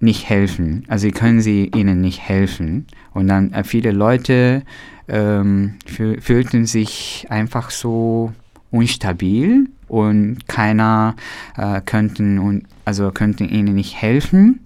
nicht 0.00 0.28
helfen. 0.28 0.86
Also 0.88 1.02
sie 1.02 1.12
können 1.12 1.40
sie 1.40 1.70
ihnen 1.72 2.00
nicht 2.00 2.20
helfen. 2.20 2.88
Und 3.12 3.28
dann 3.28 3.52
äh, 3.52 3.62
viele 3.62 3.92
Leute 3.92 4.62
ähm, 5.08 5.74
fühl 5.86 6.20
fühlten 6.20 6.66
sich 6.66 7.26
einfach 7.28 7.70
so 7.70 8.32
unstabil 8.70 9.68
und 9.88 10.46
keiner 10.46 11.16
äh, 11.56 11.80
könnten 11.80 12.38
und 12.38 12.64
also 12.84 13.10
könnten 13.10 13.48
ihnen 13.48 13.74
nicht 13.74 14.00
helfen 14.00 14.60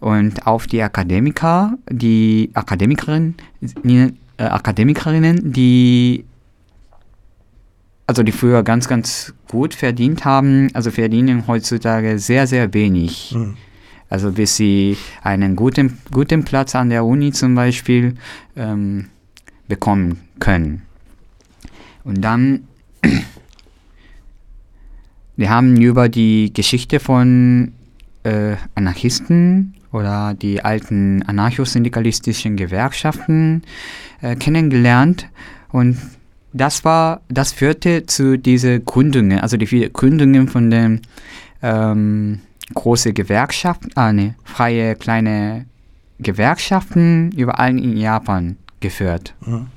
und 0.00 0.46
auf 0.46 0.66
die 0.66 0.82
Akademiker, 0.82 1.78
die 1.90 2.50
Akademikerinnen, 2.52 3.36
äh, 3.84 4.10
Akademikerinnen, 4.42 5.52
die 5.52 6.24
also 8.06 8.22
die 8.22 8.32
früher 8.32 8.62
ganz, 8.62 8.86
ganz 8.86 9.32
gut 9.48 9.72
verdient 9.72 10.26
haben, 10.26 10.68
also 10.74 10.90
verdienen 10.90 11.46
heutzutage 11.46 12.18
sehr, 12.18 12.46
sehr 12.46 12.74
wenig. 12.74 13.34
Mhm. 13.34 13.56
Also 14.10 14.32
bis 14.32 14.56
sie 14.56 14.98
einen 15.22 15.56
guten, 15.56 15.98
guten 16.12 16.44
Platz 16.44 16.74
an 16.74 16.90
der 16.90 17.04
Uni 17.04 17.32
zum 17.32 17.54
Beispiel 17.54 18.14
ähm, 18.56 19.06
bekommen 19.68 20.20
können. 20.38 20.82
Und 22.04 22.22
dann, 22.22 22.68
wir 25.36 25.50
haben 25.50 25.80
über 25.80 26.08
die 26.08 26.52
Geschichte 26.52 27.00
von 27.00 27.72
äh, 28.24 28.56
Anarchisten 28.74 29.74
oder 29.92 30.34
die 30.34 30.64
alten 30.64 31.22
anarchosyndikalistischen 31.22 32.56
Gewerkschaften 32.56 33.62
äh, 34.20 34.36
kennengelernt 34.36 35.28
und 35.70 35.98
das 36.52 36.84
war, 36.84 37.20
das 37.28 37.52
führte 37.52 38.06
zu 38.06 38.38
diesen 38.38 38.84
Gründungen, 38.84 39.40
also 39.40 39.56
die 39.56 39.66
vielen 39.66 39.92
Gründungen 39.92 40.48
von 40.48 40.70
den 40.70 41.00
ähm, 41.62 42.40
große 42.74 43.12
Gewerkschaften, 43.12 43.90
ah 43.96 44.12
ne, 44.12 44.36
freie 44.44 44.94
kleine 44.94 45.66
Gewerkschaften 46.20 47.32
überall 47.32 47.76
in 47.76 47.96
Japan 47.96 48.56
geführt. 48.84 49.34
Mhm. 49.40 49.68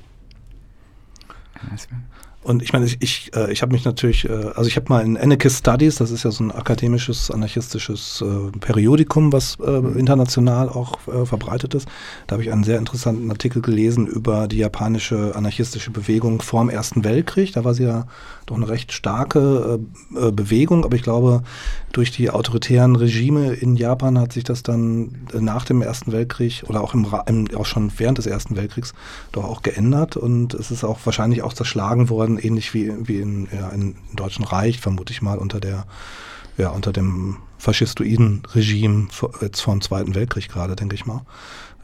Und 2.48 2.62
ich 2.62 2.72
meine, 2.72 2.86
ich, 2.86 2.96
ich, 3.00 3.36
äh, 3.36 3.52
ich 3.52 3.60
habe 3.60 3.72
mich 3.72 3.84
natürlich, 3.84 4.26
äh, 4.26 4.32
also 4.54 4.68
ich 4.68 4.76
habe 4.76 4.86
mal 4.88 5.04
in 5.04 5.18
Anarchist 5.18 5.58
Studies, 5.58 5.96
das 5.96 6.10
ist 6.10 6.22
ja 6.22 6.30
so 6.30 6.42
ein 6.42 6.50
akademisches, 6.50 7.30
anarchistisches 7.30 8.24
äh, 8.26 8.58
Periodikum, 8.58 9.34
was 9.34 9.58
äh, 9.60 9.98
international 9.98 10.70
auch 10.70 10.96
äh, 11.08 11.26
verbreitet 11.26 11.74
ist. 11.74 11.86
Da 12.26 12.32
habe 12.32 12.42
ich 12.42 12.50
einen 12.50 12.64
sehr 12.64 12.78
interessanten 12.78 13.30
Artikel 13.30 13.60
gelesen 13.60 14.06
über 14.06 14.48
die 14.48 14.56
japanische 14.56 15.36
anarchistische 15.36 15.90
Bewegung 15.90 16.40
vor 16.40 16.62
dem 16.62 16.70
Ersten 16.70 17.04
Weltkrieg. 17.04 17.52
Da 17.52 17.64
war 17.64 17.74
sie 17.74 17.84
ja 17.84 18.06
doch 18.46 18.56
eine 18.56 18.70
recht 18.70 18.92
starke 18.92 19.78
äh, 20.16 20.30
Bewegung, 20.32 20.86
aber 20.86 20.96
ich 20.96 21.02
glaube, 21.02 21.42
durch 21.92 22.12
die 22.12 22.30
autoritären 22.30 22.96
Regime 22.96 23.52
in 23.52 23.76
Japan 23.76 24.18
hat 24.18 24.32
sich 24.32 24.44
das 24.44 24.62
dann 24.62 25.28
nach 25.38 25.66
dem 25.66 25.82
Ersten 25.82 26.12
Weltkrieg 26.12 26.64
oder 26.66 26.80
auch, 26.82 26.94
im, 26.94 27.06
im, 27.26 27.48
auch 27.54 27.66
schon 27.66 27.92
während 27.98 28.16
des 28.16 28.26
Ersten 28.26 28.56
Weltkriegs 28.56 28.94
doch 29.32 29.44
auch 29.44 29.60
geändert 29.60 30.16
und 30.16 30.54
es 30.54 30.70
ist 30.70 30.84
auch 30.84 30.98
wahrscheinlich 31.04 31.42
auch 31.42 31.52
zerschlagen 31.52 32.08
worden 32.08 32.37
ähnlich 32.42 32.74
wie, 32.74 32.92
wie 33.06 33.18
in, 33.18 33.48
ja, 33.52 33.68
im 33.70 33.96
Deutschen 34.14 34.44
Reich, 34.44 34.80
vermute 34.80 35.12
ich 35.12 35.22
mal, 35.22 35.38
unter 35.38 35.60
der, 35.60 35.86
ja, 36.56 36.70
unter 36.70 36.92
dem 36.92 37.38
faschistoiden 37.58 38.42
Regime 38.54 39.08
jetzt 39.40 39.60
vor 39.60 39.74
dem 39.74 39.80
Zweiten 39.80 40.14
Weltkrieg 40.14 40.48
gerade, 40.48 40.76
denke 40.76 40.94
ich 40.94 41.06
mal. 41.06 41.22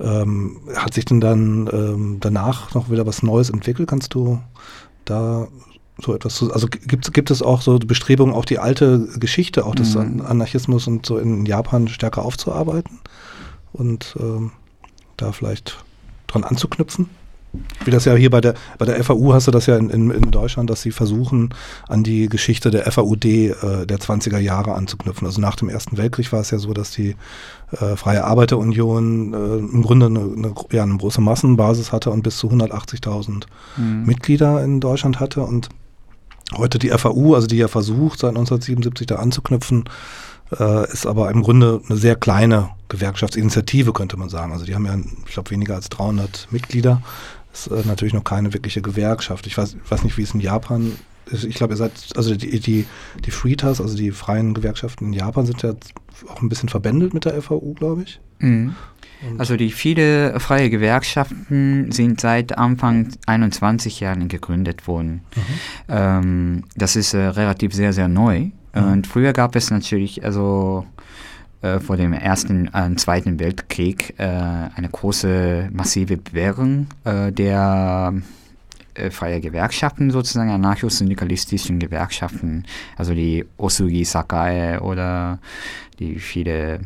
Ähm, 0.01 0.61
hat 0.75 0.95
sich 0.95 1.05
denn 1.05 1.21
dann 1.21 1.69
ähm, 1.73 2.17
danach 2.21 2.75
noch 2.75 2.91
wieder 2.91 3.07
was 3.07 3.23
Neues 3.23 3.51
entwickelt? 3.51 3.89
Kannst 3.89 4.15
du 4.15 4.41
da 5.05 5.49
so 5.99 6.15
etwas 6.15 6.35
zu, 6.35 6.53
also 6.53 6.67
gibt, 6.67 7.13
gibt 7.13 7.31
es 7.31 7.43
auch 7.43 7.63
so 7.63 7.79
Bestrebungen, 7.79 8.35
auch 8.35 8.45
die 8.45 8.59
alte 8.59 9.07
Geschichte, 9.19 9.65
auch 9.65 9.75
des 9.75 9.95
mhm. 9.95 10.23
Anarchismus 10.23 10.87
und 10.87 11.07
so 11.07 11.19
in 11.19 11.47
Japan 11.47 11.89
stärker 11.89 12.25
aufzuarbeiten 12.25 13.01
und 13.73 14.17
ähm, 14.19 14.53
da 15.17 15.33
vielleicht 15.33 15.85
dran 16.27 16.43
anzuknüpfen? 16.43 17.09
Wie 17.85 17.91
das 17.91 18.05
ja 18.05 18.15
hier 18.15 18.31
bei 18.31 18.41
der, 18.41 18.55
bei 18.79 18.87
der 18.87 19.03
FAU 19.03 19.33
hast 19.33 19.47
du 19.47 19.51
das 19.51 19.67
ja 19.67 19.77
in, 19.77 19.91
in, 19.91 20.11
in 20.11 20.31
Deutschland, 20.31 20.71
dass 20.71 20.83
sie 20.83 20.91
versuchen, 20.91 21.51
an 21.89 22.03
die 22.03 22.29
Geschichte 22.29 22.71
der 22.71 22.91
FAUD 22.91 23.25
äh, 23.25 23.87
der 23.87 23.99
20er 23.99 24.39
Jahre 24.39 24.75
anzuknüpfen. 24.75 25.27
Also 25.27 25.41
nach 25.41 25.57
dem 25.57 25.69
Ersten 25.69 25.97
Weltkrieg 25.97 26.33
war 26.33 26.41
es 26.41 26.51
ja 26.51 26.59
so, 26.59 26.73
dass 26.73 26.91
die 26.91 27.17
äh, 27.73 27.97
Freie 27.97 28.25
Arbeiterunion 28.25 29.33
äh, 29.33 29.57
im 29.59 29.83
Grunde 29.83 30.07
eine, 30.07 30.21
eine, 30.21 30.55
ja, 30.73 30.83
eine 30.83 30.97
große 30.97 31.21
Massenbasis 31.21 31.93
hatte 31.93 32.11
und 32.11 32.23
bis 32.23 32.39
zu 32.39 32.49
180.000 32.49 33.45
mhm. 33.77 34.05
Mitglieder 34.05 34.63
in 34.65 34.81
Deutschland 34.81 35.21
hatte. 35.21 35.43
Und 35.43 35.69
heute 36.57 36.79
die 36.79 36.89
FAU, 36.91 37.35
also 37.35 37.47
die 37.47 37.57
ja 37.57 37.69
versucht, 37.69 38.21
seit 38.21 38.31
1977 38.31 39.07
da 39.07 39.17
anzuknüpfen, 39.17 39.85
äh, 40.59 40.93
ist 40.93 41.07
aber 41.07 41.31
im 41.31 41.43
Grunde 41.43 41.81
eine 41.89 41.97
sehr 41.97 42.17
kleine 42.17 42.71
Gewerkschaftsinitiative, 42.89 43.93
könnte 43.93 44.17
man 44.17 44.29
sagen. 44.29 44.53
Also 44.53 44.65
die 44.65 44.75
haben 44.75 44.87
ja, 44.87 44.97
ich 45.27 45.33
glaube, 45.33 45.51
weniger 45.51 45.75
als 45.75 45.89
300 45.89 46.49
Mitglieder 46.51 47.03
ist 47.55 47.69
äh, 47.69 47.83
natürlich 47.87 48.15
noch 48.15 48.25
keine 48.25 48.53
wirkliche 48.53 48.83
Gewerkschaft. 48.83 49.47
Ich 49.47 49.57
weiß, 49.57 49.77
weiß 49.89 50.05
nicht, 50.05 50.19
wie 50.19 50.23
es 50.23 50.35
in 50.35 50.41
Japan 50.41 50.93
ist. 51.31 51.45
Ich 51.45 51.55
glaube, 51.55 51.75
ihr 51.75 51.79
seid, 51.79 51.93
also 52.17 52.35
die, 52.35 52.61
die, 52.61 52.87
die 53.25 53.31
Freetas, 53.31 53.81
also 53.81 53.97
die 53.97 54.11
freien 54.11 54.55
Gewerkschaften 54.55 55.07
in 55.07 55.13
Japan 55.13 55.47
sind 55.47 55.63
ja 55.63 55.75
auch 56.29 56.43
ein 56.43 56.49
bisschen 56.49 56.69
verbändelt 56.69 57.15
mit 57.15 57.25
der 57.25 57.41
FAU, 57.41 57.75
glaube 57.75 58.03
ich. 58.03 58.21
Mhm. 58.41 58.75
Also 59.39 59.57
die 59.57 59.71
viele 59.71 60.39
freie 60.39 60.69
Gewerkschaften 60.69 61.91
sind 61.93 62.21
seit 62.21 62.59
Anfang 62.59 63.09
21 63.27 64.01
Jahren 64.01 64.29
gegründet 64.29 64.87
worden. 64.87 65.23
Mhm. 65.35 65.43
Ähm, 65.89 66.65
das 66.77 66.95
ist 66.97 67.15
äh, 67.15 67.19
relativ 67.19 67.73
sehr, 67.73 67.95
sehr 67.95 68.09
neu. 68.09 68.51
Mhm. 68.75 68.83
Und 68.93 69.07
früher 69.07 69.33
gab 69.33 69.57
es 69.57 69.71
natürlich, 69.71 70.25
also 70.25 70.85
äh, 71.65 71.81
vor 71.81 71.97
dem 71.97 72.13
Ersten 72.13 72.69
und 72.69 72.93
äh, 72.93 72.97
Zweiten 72.97 73.41
Weltkrieg 73.41 74.15
äh, 74.19 74.25
eine 74.25 74.89
große, 74.93 75.71
massive 75.73 76.19
Bewegung 76.19 76.89
äh, 77.05 77.33
der 77.33 78.13
äh, 78.93 79.11
freie 79.11 79.41
Gewerkschaften, 79.41 80.11
sozusagen 80.11 80.51
anarcho-syndikalistischen 80.51 81.79
Gewerkschaften, 81.79 82.65
also 82.99 83.15
die 83.15 83.47
Osugi 83.57 84.05
Sakai 84.05 84.79
oder 84.79 85.39
die 85.99 86.19
viele 86.19 86.81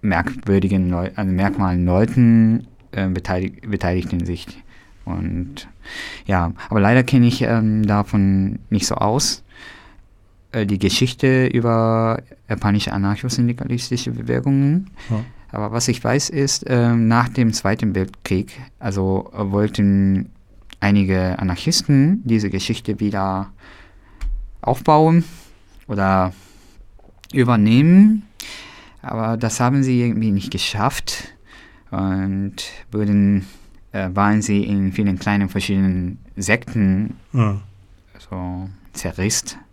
merkwürdigen 0.00 0.90
Leu 0.90 1.10
also 1.14 1.30
merkmalen 1.30 1.86
Leuten 1.86 2.66
äh, 2.90 3.08
beteilig 3.08 3.62
beteiligten 3.62 4.26
sich. 4.26 4.46
Und 5.04 5.68
ja, 6.26 6.52
aber 6.68 6.80
leider 6.80 7.04
kenne 7.04 7.26
ich 7.26 7.42
ähm, 7.42 7.86
davon 7.86 8.58
nicht 8.68 8.86
so 8.86 8.96
aus. 8.96 9.44
Äh, 10.54 10.66
die 10.66 10.78
Geschichte 10.78 11.46
über 11.48 12.22
japanische 12.48 12.92
anarcho-syndikalistische 12.92 14.12
Bewegungen. 14.12 14.90
Ja. 15.10 15.24
Aber 15.50 15.72
was 15.72 15.88
ich 15.88 16.02
weiß 16.02 16.30
ist, 16.30 16.64
äh, 16.64 16.94
nach 16.94 17.28
dem 17.28 17.52
Zweiten 17.52 17.94
Weltkrieg, 17.94 18.60
also 18.78 19.32
äh, 19.34 19.50
wollten 19.50 20.30
einige 20.80 21.38
Anarchisten 21.38 22.22
diese 22.24 22.50
Geschichte 22.50 23.00
wieder 23.00 23.50
aufbauen 24.60 25.24
oder 25.88 26.32
übernehmen. 27.32 28.22
Aber 29.02 29.36
das 29.36 29.60
haben 29.60 29.82
sie 29.82 30.00
irgendwie 30.00 30.30
nicht 30.30 30.50
geschafft 30.50 31.34
und 31.90 32.56
wurden, 32.92 33.46
äh, 33.92 34.08
waren 34.14 34.40
sie 34.40 34.64
in 34.64 34.92
vielen 34.92 35.18
kleinen 35.18 35.48
verschiedenen 35.48 36.18
Sekten 36.36 37.16
ja. 37.32 37.60
so 38.30 38.68
zerrissen 38.92 39.63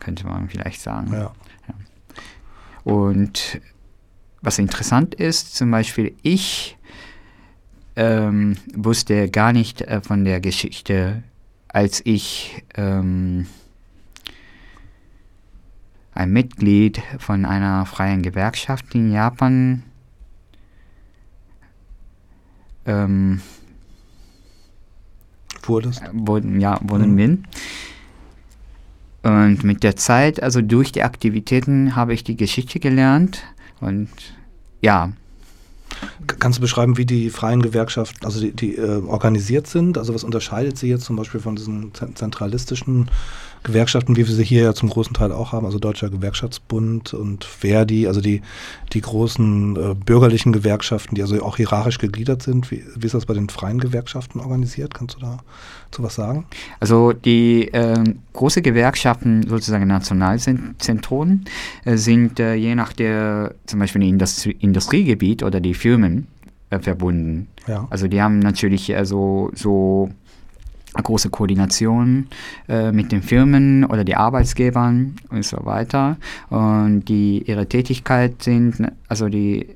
könnte 0.00 0.26
man 0.26 0.48
vielleicht 0.48 0.80
sagen. 0.80 1.12
Ja. 1.12 1.32
Ja. 1.68 1.74
Und 2.84 3.60
was 4.42 4.58
interessant 4.58 5.14
ist, 5.14 5.54
zum 5.54 5.70
Beispiel 5.70 6.14
ich 6.22 6.76
ähm, 7.96 8.56
wusste 8.74 9.28
gar 9.30 9.52
nicht 9.52 9.82
äh, 9.82 10.00
von 10.00 10.24
der 10.24 10.40
Geschichte, 10.40 11.22
als 11.68 12.00
ich 12.04 12.64
ähm, 12.74 13.46
ein 16.14 16.32
Mitglied 16.32 17.02
von 17.18 17.44
einer 17.44 17.86
freien 17.86 18.22
Gewerkschaft 18.22 18.94
in 18.94 19.12
Japan 19.12 19.82
ähm, 22.86 23.40
wurdest? 25.62 26.02
Wurden, 26.12 26.60
ja, 26.60 26.78
wurden 26.82 27.12
mhm. 27.12 27.16
bin. 27.16 27.46
Und 29.22 29.64
mit 29.64 29.82
der 29.82 29.96
Zeit, 29.96 30.42
also 30.42 30.62
durch 30.62 30.92
die 30.92 31.02
Aktivitäten, 31.02 31.94
habe 31.94 32.14
ich 32.14 32.24
die 32.24 32.36
Geschichte 32.36 32.80
gelernt 32.80 33.42
und 33.80 34.08
ja, 34.80 35.12
Kannst 36.38 36.58
du 36.58 36.62
beschreiben, 36.62 36.96
wie 36.96 37.04
die 37.04 37.30
freien 37.30 37.62
Gewerkschaften, 37.62 38.24
also 38.24 38.40
die, 38.40 38.52
die 38.52 38.76
äh, 38.76 39.02
organisiert 39.02 39.66
sind? 39.66 39.98
Also 39.98 40.14
was 40.14 40.24
unterscheidet 40.24 40.78
sie 40.78 40.88
jetzt 40.88 41.04
zum 41.04 41.16
Beispiel 41.16 41.40
von 41.40 41.56
diesen 41.56 41.92
zentralistischen 42.14 43.10
Gewerkschaften, 43.62 44.16
wie 44.16 44.26
wir 44.26 44.34
sie 44.34 44.44
hier 44.44 44.62
ja 44.62 44.74
zum 44.74 44.88
großen 44.88 45.14
Teil 45.14 45.32
auch 45.32 45.52
haben, 45.52 45.66
also 45.66 45.78
Deutscher 45.78 46.08
Gewerkschaftsbund 46.08 47.14
und 47.14 47.44
Verdi, 47.44 48.06
also 48.06 48.20
die, 48.20 48.42
die 48.92 49.00
großen 49.00 49.76
äh, 49.76 49.94
bürgerlichen 49.94 50.52
Gewerkschaften, 50.52 51.14
die 51.14 51.22
also 51.22 51.42
auch 51.42 51.56
hierarchisch 51.56 51.98
gegliedert 51.98 52.42
sind. 52.42 52.70
Wie, 52.70 52.82
wie 52.96 53.06
ist 53.06 53.14
das 53.14 53.26
bei 53.26 53.34
den 53.34 53.48
freien 53.48 53.78
Gewerkschaften 53.78 54.40
organisiert? 54.40 54.94
Kannst 54.94 55.16
du 55.16 55.20
da 55.20 55.38
zu 55.90 56.02
was 56.02 56.14
sagen? 56.14 56.46
Also 56.78 57.12
die 57.12 57.68
äh, 57.68 58.02
große 58.32 58.62
Gewerkschaften, 58.62 59.46
sozusagen 59.48 59.86
Nationalzentronen, 59.86 61.44
äh, 61.84 61.96
sind 61.96 62.40
äh, 62.40 62.54
je 62.54 62.74
nach 62.74 62.92
der, 62.92 63.54
zum 63.66 63.80
Beispiel 63.80 64.02
Industrie, 64.02 64.56
Industriegebiet 64.58 65.42
oder 65.42 65.60
die 65.60 65.74
Firmen 65.74 66.26
äh, 66.70 66.78
verbunden. 66.78 67.48
Ja. 67.66 67.86
Also 67.90 68.08
die 68.08 68.22
haben 68.22 68.38
natürlich 68.38 68.94
also 68.96 69.50
so 69.54 70.10
große 70.94 71.28
Koordination 71.30 72.26
äh, 72.68 72.92
mit 72.92 73.10
den 73.12 73.22
Firmen 73.22 73.84
oder 73.84 74.04
die 74.04 74.16
Arbeitsgebern 74.16 75.16
und 75.30 75.44
so 75.44 75.64
weiter. 75.64 76.16
Und 76.48 77.04
die 77.04 77.44
ihre 77.46 77.66
Tätigkeit 77.66 78.42
sind, 78.42 78.90
also 79.08 79.28
die 79.28 79.68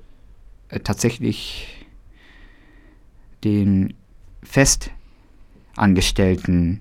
äh, 0.69 0.81
tatsächlich 0.81 1.87
den 3.45 3.95
Festangestellten, 4.43 6.81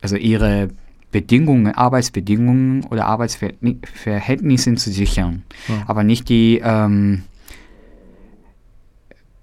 also 0.00 0.16
ihre 0.16 0.70
Bedingungen, 1.12 1.74
Arbeitsbedingungen 1.74 2.84
oder 2.84 3.04
Arbeitsverhältnisse 3.06 4.74
zu 4.74 4.90
sichern, 4.90 5.44
ja. 5.68 5.84
aber 5.86 6.02
nicht 6.04 6.28
die 6.28 6.60
ähm, 6.62 7.22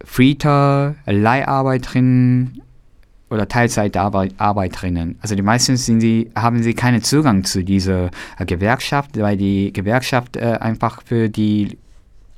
Freeter, 0.03 0.95
Leiharbeiterinnen 1.05 2.61
oder 3.33 3.47
Teilzeitarbeiterinnen. 3.47 5.17
Also 5.21 5.35
die 5.35 5.41
meisten 5.41 5.75
sind 5.75 6.01
sie, 6.01 6.31
haben 6.35 6.61
sie 6.61 6.73
keinen 6.73 7.01
Zugang 7.01 7.43
zu 7.43 7.63
dieser 7.63 8.11
äh, 8.37 8.45
Gewerkschaft, 8.45 9.19
weil 9.19 9.37
die 9.37 9.73
Gewerkschaft 9.73 10.37
äh, 10.37 10.57
einfach 10.61 11.01
für 11.03 11.29
die 11.29 11.77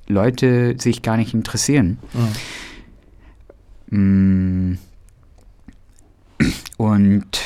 Leute 0.08 0.76
sich 0.80 1.02
gar 1.02 1.18
nicht 1.18 1.34
interessieren. 1.34 1.98
Mhm. 3.92 4.78
Und 6.78 7.42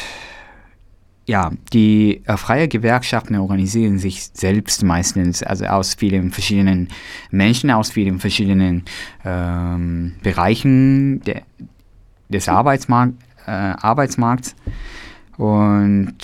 ja, 1.25 1.51
die 1.73 2.21
äh, 2.25 2.37
freie 2.37 2.67
Gewerkschaften 2.67 3.35
organisieren 3.35 3.99
sich 3.99 4.29
selbst 4.33 4.83
meistens, 4.83 5.43
also 5.43 5.65
aus 5.65 5.93
vielen 5.93 6.31
verschiedenen 6.31 6.87
Menschen, 7.29 7.69
aus 7.69 7.91
vielen 7.91 8.19
verschiedenen 8.19 8.83
ähm, 9.23 10.15
Bereichen 10.23 11.21
de, 11.21 11.41
des 12.29 12.49
Arbeitsmarkts 12.49 13.28
äh, 13.45 13.51
Arbeitsmarkts. 13.51 14.55
Und 15.37 16.17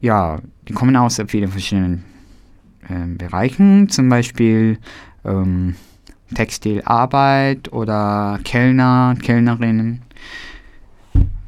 ja, 0.00 0.38
die 0.68 0.72
kommen 0.72 0.96
aus 0.96 1.20
vielen 1.28 1.50
verschiedenen 1.50 2.04
äh, 2.88 3.06
Bereichen, 3.06 3.88
zum 3.88 4.08
Beispiel 4.08 4.78
ähm, 5.24 5.76
Textilarbeit 6.34 7.72
oder 7.72 8.38
Kellner, 8.44 9.16
Kellnerinnen 9.22 10.02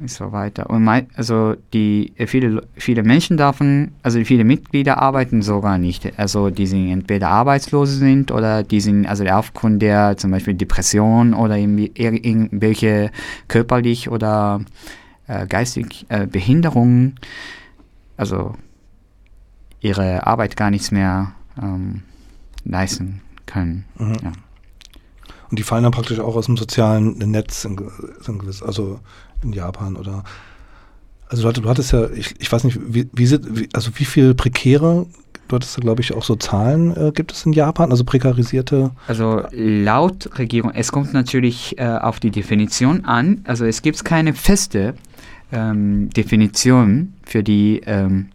und 0.00 0.10
so 0.10 0.32
weiter. 0.32 0.70
Und 0.70 0.82
mein, 0.82 1.08
also 1.14 1.54
die 1.72 2.12
viele, 2.26 2.66
viele 2.74 3.02
Menschen 3.02 3.36
davon, 3.36 3.92
also 4.02 4.22
viele 4.24 4.44
Mitglieder 4.44 4.98
arbeiten 4.98 5.42
sogar 5.42 5.78
nicht. 5.78 6.18
Also 6.18 6.50
die 6.50 6.66
sind 6.66 6.90
entweder 6.90 7.28
arbeitslos 7.28 7.90
sind 7.90 8.32
oder 8.32 8.62
die 8.62 8.80
sind 8.80 9.06
also 9.06 9.24
aufgrund 9.26 9.82
der 9.82 10.16
zum 10.16 10.30
Beispiel 10.30 10.54
Depression 10.54 11.34
oder 11.34 11.56
irgendwelche 11.58 13.10
körperlich 13.48 14.10
oder 14.10 14.62
äh, 15.26 15.46
geistig 15.46 16.06
äh, 16.08 16.26
Behinderungen, 16.26 17.16
also 18.16 18.54
ihre 19.80 20.26
Arbeit 20.26 20.56
gar 20.56 20.70
nichts 20.70 20.90
mehr 20.90 21.32
ähm, 21.60 22.02
leisten 22.64 23.20
können. 23.46 23.84
Mhm. 23.98 24.16
Ja. 24.22 24.32
Und 25.50 25.58
die 25.58 25.64
fallen 25.64 25.82
dann 25.82 25.92
praktisch 25.92 26.20
auch 26.20 26.36
aus 26.36 26.46
dem 26.46 26.56
sozialen 26.56 27.18
Netz, 27.18 27.66
also 28.64 29.00
in 29.42 29.52
Japan 29.52 29.96
oder 29.96 30.24
also 31.30 31.50
du, 31.52 31.68
hattest 31.68 31.92
ja, 31.92 32.10
ich, 32.10 32.34
ich 32.40 32.50
weiß 32.50 32.64
nicht, 32.64 32.78
wie, 32.82 33.08
wie, 33.12 33.68
also 33.72 33.92
wie 33.94 34.04
viel 34.04 34.34
prekäre, 34.34 35.06
du 35.46 35.56
hattest 35.56 35.76
da 35.76 35.80
glaube 35.80 36.02
ich 36.02 36.12
auch 36.12 36.24
so 36.24 36.34
Zahlen, 36.34 36.96
äh, 36.96 37.12
gibt 37.14 37.30
es 37.30 37.46
in 37.46 37.52
Japan, 37.52 37.92
also 37.92 38.02
prekarisierte? 38.02 38.90
Also 39.06 39.44
laut 39.52 40.38
Regierung, 40.38 40.72
es 40.74 40.90
kommt 40.90 41.12
natürlich 41.12 41.78
äh, 41.78 41.84
auf 41.84 42.18
die 42.18 42.32
Definition 42.32 43.04
an, 43.04 43.42
also 43.44 43.64
es 43.64 43.82
gibt 43.82 44.04
keine 44.04 44.34
feste 44.34 44.94
ähm, 45.52 46.10
Definition 46.10 47.14
für 47.22 47.44
die 47.44 47.80
ähm, 47.86 48.30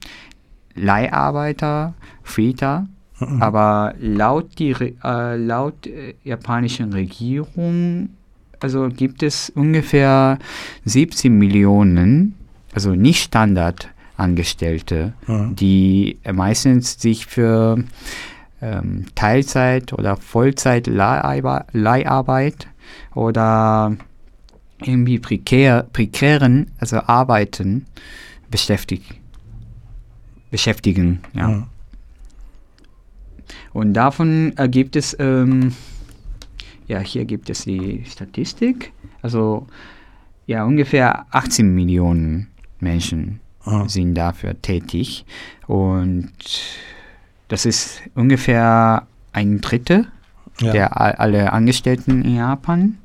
Leiharbeiter, 0.73 1.93
Freeter, 2.23 2.87
mhm. 3.19 3.41
aber 3.41 3.93
laut, 3.99 4.57
die, 4.57 4.71
äh, 5.03 5.35
laut 5.35 5.85
äh, 5.85 6.15
japanischen 6.23 6.93
Regierung 6.93 8.09
also 8.59 8.89
gibt 8.89 9.23
es 9.23 9.49
ungefähr 9.49 10.39
17 10.85 11.37
Millionen, 11.37 12.35
also 12.73 12.91
nicht 12.91 13.23
Standardangestellte, 13.23 15.13
mhm. 15.27 15.55
die 15.55 16.17
meistens 16.31 17.01
sich 17.01 17.25
für 17.25 17.83
ähm, 18.61 19.05
Teilzeit 19.15 19.93
oder 19.93 20.17
Vollzeit 20.17 20.87
Leiharbeit 20.87 22.67
oder 23.13 23.95
irgendwie 24.81 25.19
prekär, 25.19 25.87
prekären, 25.93 26.71
also 26.79 26.97
Arbeiten 26.97 27.85
beschäftigt, 28.51 29.15
beschäftigen. 30.51 31.19
Ja. 31.33 31.47
Mhm. 31.47 31.63
Und 33.73 33.93
davon 33.93 34.53
äh, 34.57 34.67
gibt 34.69 34.95
es 34.95 35.15
ähm, 35.19 35.73
ja, 36.88 37.00
hier 37.00 37.26
gibt 37.26 37.50
es 37.50 37.63
die 37.63 38.04
Statistik. 38.06 38.93
Also 39.21 39.67
ja, 40.45 40.63
ungefähr 40.63 41.26
18 41.32 41.74
Millionen 41.74 42.48
Menschen 42.80 43.39
ah. 43.63 43.88
sind 43.88 44.15
dafür 44.15 44.62
tätig. 44.62 45.26
Und 45.67 46.32
das 47.48 47.65
ist 47.65 48.02
ungefähr 48.13 49.08
ein 49.34 49.62
Drittel 49.62 50.08
ja. 50.62 50.71
der 50.71 51.19
alle 51.19 51.52
Angestellten 51.54 52.24
in 52.24 52.36
Japan. 52.36 52.98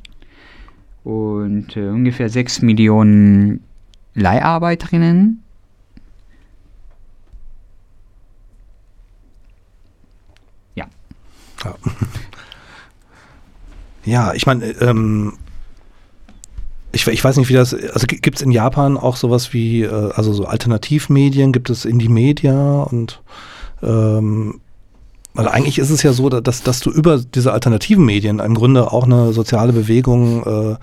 Und 1.04 1.76
äh, 1.76 1.88
ungefähr 1.88 2.28
6 2.28 2.62
Millionen 2.62 3.64
Leiharbeiterinnen. 4.14 5.42
Ja. 10.74 10.86
ja. 11.64 11.74
Ja, 14.04 14.32
ich 14.34 14.46
meine, 14.46 14.64
ähm, 14.80 15.34
ich, 16.92 17.06
ich, 17.06 17.22
weiß 17.22 17.36
nicht, 17.36 17.48
wie 17.48 17.54
das, 17.54 17.74
also 17.74 18.06
gibt 18.06 18.36
es 18.36 18.42
in 18.42 18.50
Japan 18.50 18.96
auch 18.96 19.16
sowas 19.16 19.52
wie, 19.52 19.82
äh, 19.82 20.12
also 20.12 20.32
so 20.32 20.46
Alternativmedien, 20.46 21.52
gibt 21.52 21.70
es 21.70 21.84
Indie-Media 21.84 22.82
und 22.82 23.22
ähm, 23.82 24.60
weil 25.34 25.48
eigentlich 25.48 25.78
ist 25.78 25.90
es 25.90 26.02
ja 26.02 26.12
so, 26.12 26.28
dass, 26.28 26.62
dass 26.62 26.80
du 26.80 26.90
über 26.90 27.18
diese 27.18 27.52
alternativen 27.52 28.04
Medien 28.04 28.40
im 28.40 28.54
Grunde 28.54 28.92
auch 28.92 29.04
eine 29.04 29.32
soziale 29.32 29.72
Bewegung 29.72 30.44
äh, 30.44 30.76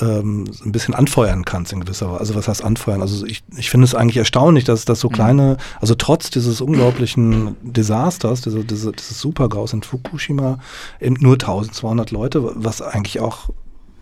ähm, 0.00 0.46
ein 0.64 0.72
bisschen 0.72 0.94
anfeuern 0.94 1.44
kannst 1.44 1.72
in 1.72 1.80
gewisser 1.80 2.08
Weise. 2.08 2.20
Also 2.20 2.34
was 2.34 2.48
heißt 2.48 2.64
anfeuern? 2.64 3.02
Also 3.02 3.26
ich, 3.26 3.42
ich 3.56 3.68
finde 3.68 3.84
es 3.84 3.94
eigentlich 3.94 4.16
erstaunlich, 4.16 4.64
dass, 4.64 4.84
dass 4.86 5.00
so 5.00 5.08
mhm. 5.08 5.12
kleine, 5.12 5.56
also 5.80 5.94
trotz 5.94 6.30
dieses 6.30 6.60
unglaublichen 6.60 7.56
Desasters, 7.62 8.40
diese, 8.40 8.64
diese, 8.64 8.92
dieses 8.92 9.20
Supergaus 9.20 9.72
in 9.74 9.82
Fukushima, 9.82 10.58
eben 11.00 11.16
nur 11.20 11.34
1200 11.34 12.10
Leute, 12.10 12.52
was 12.54 12.80
eigentlich 12.80 13.20
auch 13.20 13.50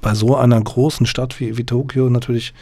bei 0.00 0.14
so 0.14 0.36
einer 0.36 0.60
großen 0.60 1.06
Stadt 1.06 1.40
wie, 1.40 1.56
wie 1.56 1.64
Tokio 1.64 2.08
natürlich 2.08 2.54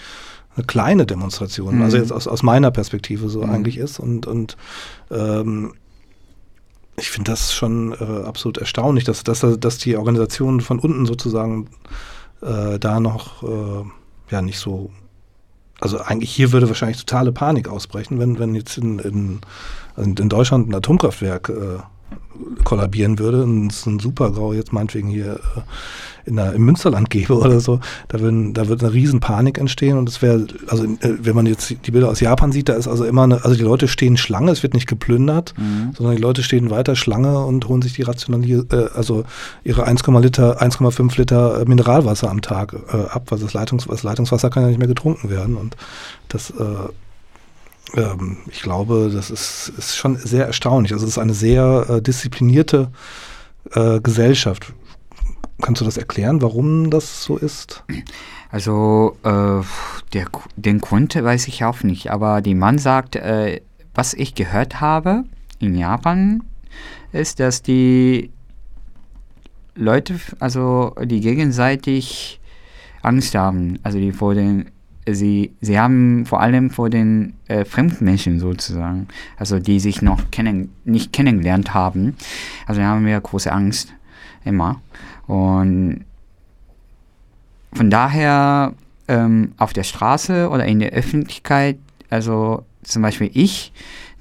eine 0.57 0.67
kleine 0.67 1.07
Demonstration, 1.07 1.77
mhm. 1.77 1.83
also 1.83 1.97
jetzt 1.97 2.13
aus, 2.13 2.27
aus 2.27 2.43
meiner 2.43 2.71
Perspektive 2.71 3.29
so 3.29 3.43
mhm. 3.43 3.51
eigentlich 3.51 3.77
ist 3.77 4.01
und, 4.01 4.27
und 4.27 4.57
ähm, 5.11 5.75
ich 7.01 7.11
finde 7.11 7.31
das 7.31 7.53
schon 7.53 7.93
äh, 7.93 8.25
absolut 8.27 8.59
erstaunlich, 8.59 9.05
dass, 9.05 9.25
dass, 9.25 9.41
dass 9.59 9.79
die 9.79 9.97
Organisation 9.97 10.61
von 10.61 10.79
unten 10.79 11.07
sozusagen 11.07 11.69
äh, 12.43 12.79
da 12.79 13.01
noch 13.01 13.43
äh, 13.43 13.85
ja 14.31 14.43
nicht 14.43 14.59
so. 14.59 14.91
Also 15.81 15.99
eigentlich 15.99 16.31
hier 16.31 16.53
würde 16.53 16.69
wahrscheinlich 16.69 16.99
totale 16.99 17.33
Panik 17.33 17.69
ausbrechen, 17.69 18.19
wenn, 18.19 18.39
wenn 18.39 18.55
jetzt 18.55 18.77
in, 18.77 18.99
in, 18.99 19.41
in 19.97 20.29
Deutschland 20.29 20.69
ein 20.69 20.75
Atomkraftwerk 20.75 21.49
äh, 21.49 21.79
kollabieren 22.64 23.18
würde 23.18 23.42
und 23.42 23.73
es 23.73 23.87
ein 23.87 23.99
Supergau 23.99 24.53
jetzt 24.53 24.73
meinetwegen 24.73 25.09
hier 25.09 25.35
äh, 25.35 25.61
in 26.27 26.37
der, 26.37 26.53
im 26.53 26.64
Münsterland 26.64 27.11
gäbe 27.11 27.37
oder 27.37 27.61
so, 27.61 27.81
da, 28.09 28.20
würden, 28.20 28.55
da 28.55 28.68
wird 28.68 28.83
eine 28.83 28.92
riesen 28.92 29.20
Panik 29.20 29.59
entstehen 29.59 29.96
und 29.99 30.09
es 30.09 30.23
wäre, 30.23 30.46
also 30.68 30.85
äh, 30.85 31.16
wenn 31.20 31.35
man 31.35 31.46
jetzt 31.46 31.75
die 31.85 31.90
Bilder 31.90 32.09
aus 32.09 32.20
Japan 32.20 32.53
sieht, 32.53 32.68
da 32.68 32.75
ist 32.75 32.88
also 32.88 33.05
immer 33.05 33.25
eine, 33.25 33.44
also 33.44 33.57
die 33.57 33.62
Leute 33.62 33.88
stehen 33.88 34.16
Schlange, 34.16 34.51
es 34.51 34.62
wird 34.62 34.75
nicht 34.75 34.87
geplündert, 34.87 35.55
mhm. 35.57 35.92
sondern 35.96 36.16
die 36.16 36.23
Leute 36.23 36.42
stehen 36.42 36.70
weiter 36.70 36.96
Schlange 36.96 37.44
und 37.44 37.66
holen 37.68 37.83
sich 37.83 37.94
die 37.94 38.03
rationale, 38.03 38.46
äh, 38.46 38.88
also 38.94 39.25
ihre 39.64 39.87
1,5 39.88 40.20
Liter, 40.20 40.62
1,5 40.62 41.18
Liter 41.18 41.64
Mineralwasser 41.66 42.31
am 42.31 42.42
Tag 42.42 42.75
äh, 42.92 42.96
ab, 42.96 43.25
weil 43.29 43.38
das, 43.38 43.53
Leitungs, 43.53 43.87
das 43.87 44.03
Leitungswasser 44.03 44.51
kann 44.51 44.62
ja 44.62 44.68
nicht 44.68 44.79
mehr 44.79 44.88
getrunken 44.88 45.31
werden 45.31 45.57
und 45.57 45.77
das 46.29 46.51
äh, 46.51 46.64
ähm, 47.96 48.38
ich 48.50 48.62
glaube, 48.62 49.11
das 49.12 49.31
ist, 49.31 49.72
ist 49.76 49.96
schon 49.96 50.16
sehr 50.16 50.46
erstaunlich. 50.46 50.92
Also 50.92 51.05
es 51.05 51.12
ist 51.12 51.18
eine 51.18 51.35
sehr 51.35 51.87
äh, 51.88 52.03
disziplinierte 52.03 52.90
äh, 53.72 54.00
Gesellschaft. 54.00 54.72
Kannst 55.61 55.81
du 55.81 55.85
das 55.85 55.96
erklären, 55.96 56.40
warum 56.42 56.90
das 56.90 57.22
so 57.22 57.37
ist? 57.37 57.85
Also 58.50 59.16
äh, 59.22 59.62
der, 60.12 60.26
den 60.57 60.81
Grund 60.81 61.14
weiß 61.14 61.48
ich 61.48 61.64
auch 61.64 61.83
nicht, 61.83 62.11
aber 62.11 62.40
die 62.40 62.55
Mann 62.55 62.79
sagt, 62.79 63.16
äh, 63.16 63.61
was 63.94 64.14
ich 64.14 64.35
gehört 64.35 64.81
habe 64.81 65.24
in 65.59 65.76
Japan, 65.76 66.42
ist, 67.12 67.40
dass 67.40 67.62
die 67.62 68.31
Leute, 69.74 70.20
also 70.38 70.94
die 71.03 71.20
gegenseitig 71.20 72.40
Angst 73.03 73.35
haben, 73.35 73.79
also 73.83 73.98
die 73.98 74.12
vor 74.12 74.35
den 74.35 74.70
sie, 75.14 75.53
sie 75.61 75.79
haben 75.79 76.27
vor 76.27 76.40
allem 76.40 76.70
vor 76.70 76.90
den 76.90 77.35
äh, 77.49 77.64
Fremdmenschen 77.64 78.38
sozusagen, 78.40 79.09
also 79.37 79.59
die 79.59 79.81
sich 79.81 80.03
noch 80.03 80.31
kennen, 80.31 80.73
nicht 80.85 81.12
kennengelernt 81.12 81.75
haben, 81.75 82.16
also 82.66 82.83
haben 82.83 83.07
wir 83.07 83.20
große 83.20 83.53
Angst 83.53 83.94
immer. 84.44 84.81
Und 85.27 86.05
von 87.73 87.90
daher 87.90 88.75
ähm, 89.09 89.53
auf 89.59 89.73
der 89.73 89.85
Straße 89.85 90.49
oder 90.49 90.64
in 90.64 90.81
der 90.81 90.90
Öffentlichkeit, 90.90 91.79
also 92.09 92.64
zum 92.83 93.03
Beispiel 93.03 93.31
ich 93.35 93.73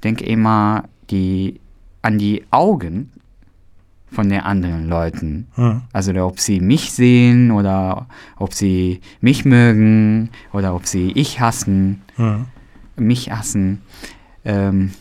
denke 0.04 0.24
immer 0.24 0.84
die, 1.10 1.60
an 2.02 2.18
die 2.18 2.44
Augen 2.50 3.10
von 4.10 4.28
den 4.28 4.40
anderen 4.40 4.88
Leuten. 4.88 5.48
Hm. 5.54 5.82
Also 5.92 6.12
ob 6.24 6.40
sie 6.40 6.60
mich 6.60 6.92
sehen 6.92 7.50
oder 7.50 8.06
ob 8.36 8.54
sie 8.54 9.00
mich 9.20 9.44
mögen 9.44 10.30
oder 10.52 10.74
ob 10.74 10.86
sie 10.86 11.12
ich 11.12 11.40
hassen, 11.40 12.02
hm. 12.16 12.46
mich 12.96 13.30
hassen, 13.30 13.82
ähm, 14.44 14.92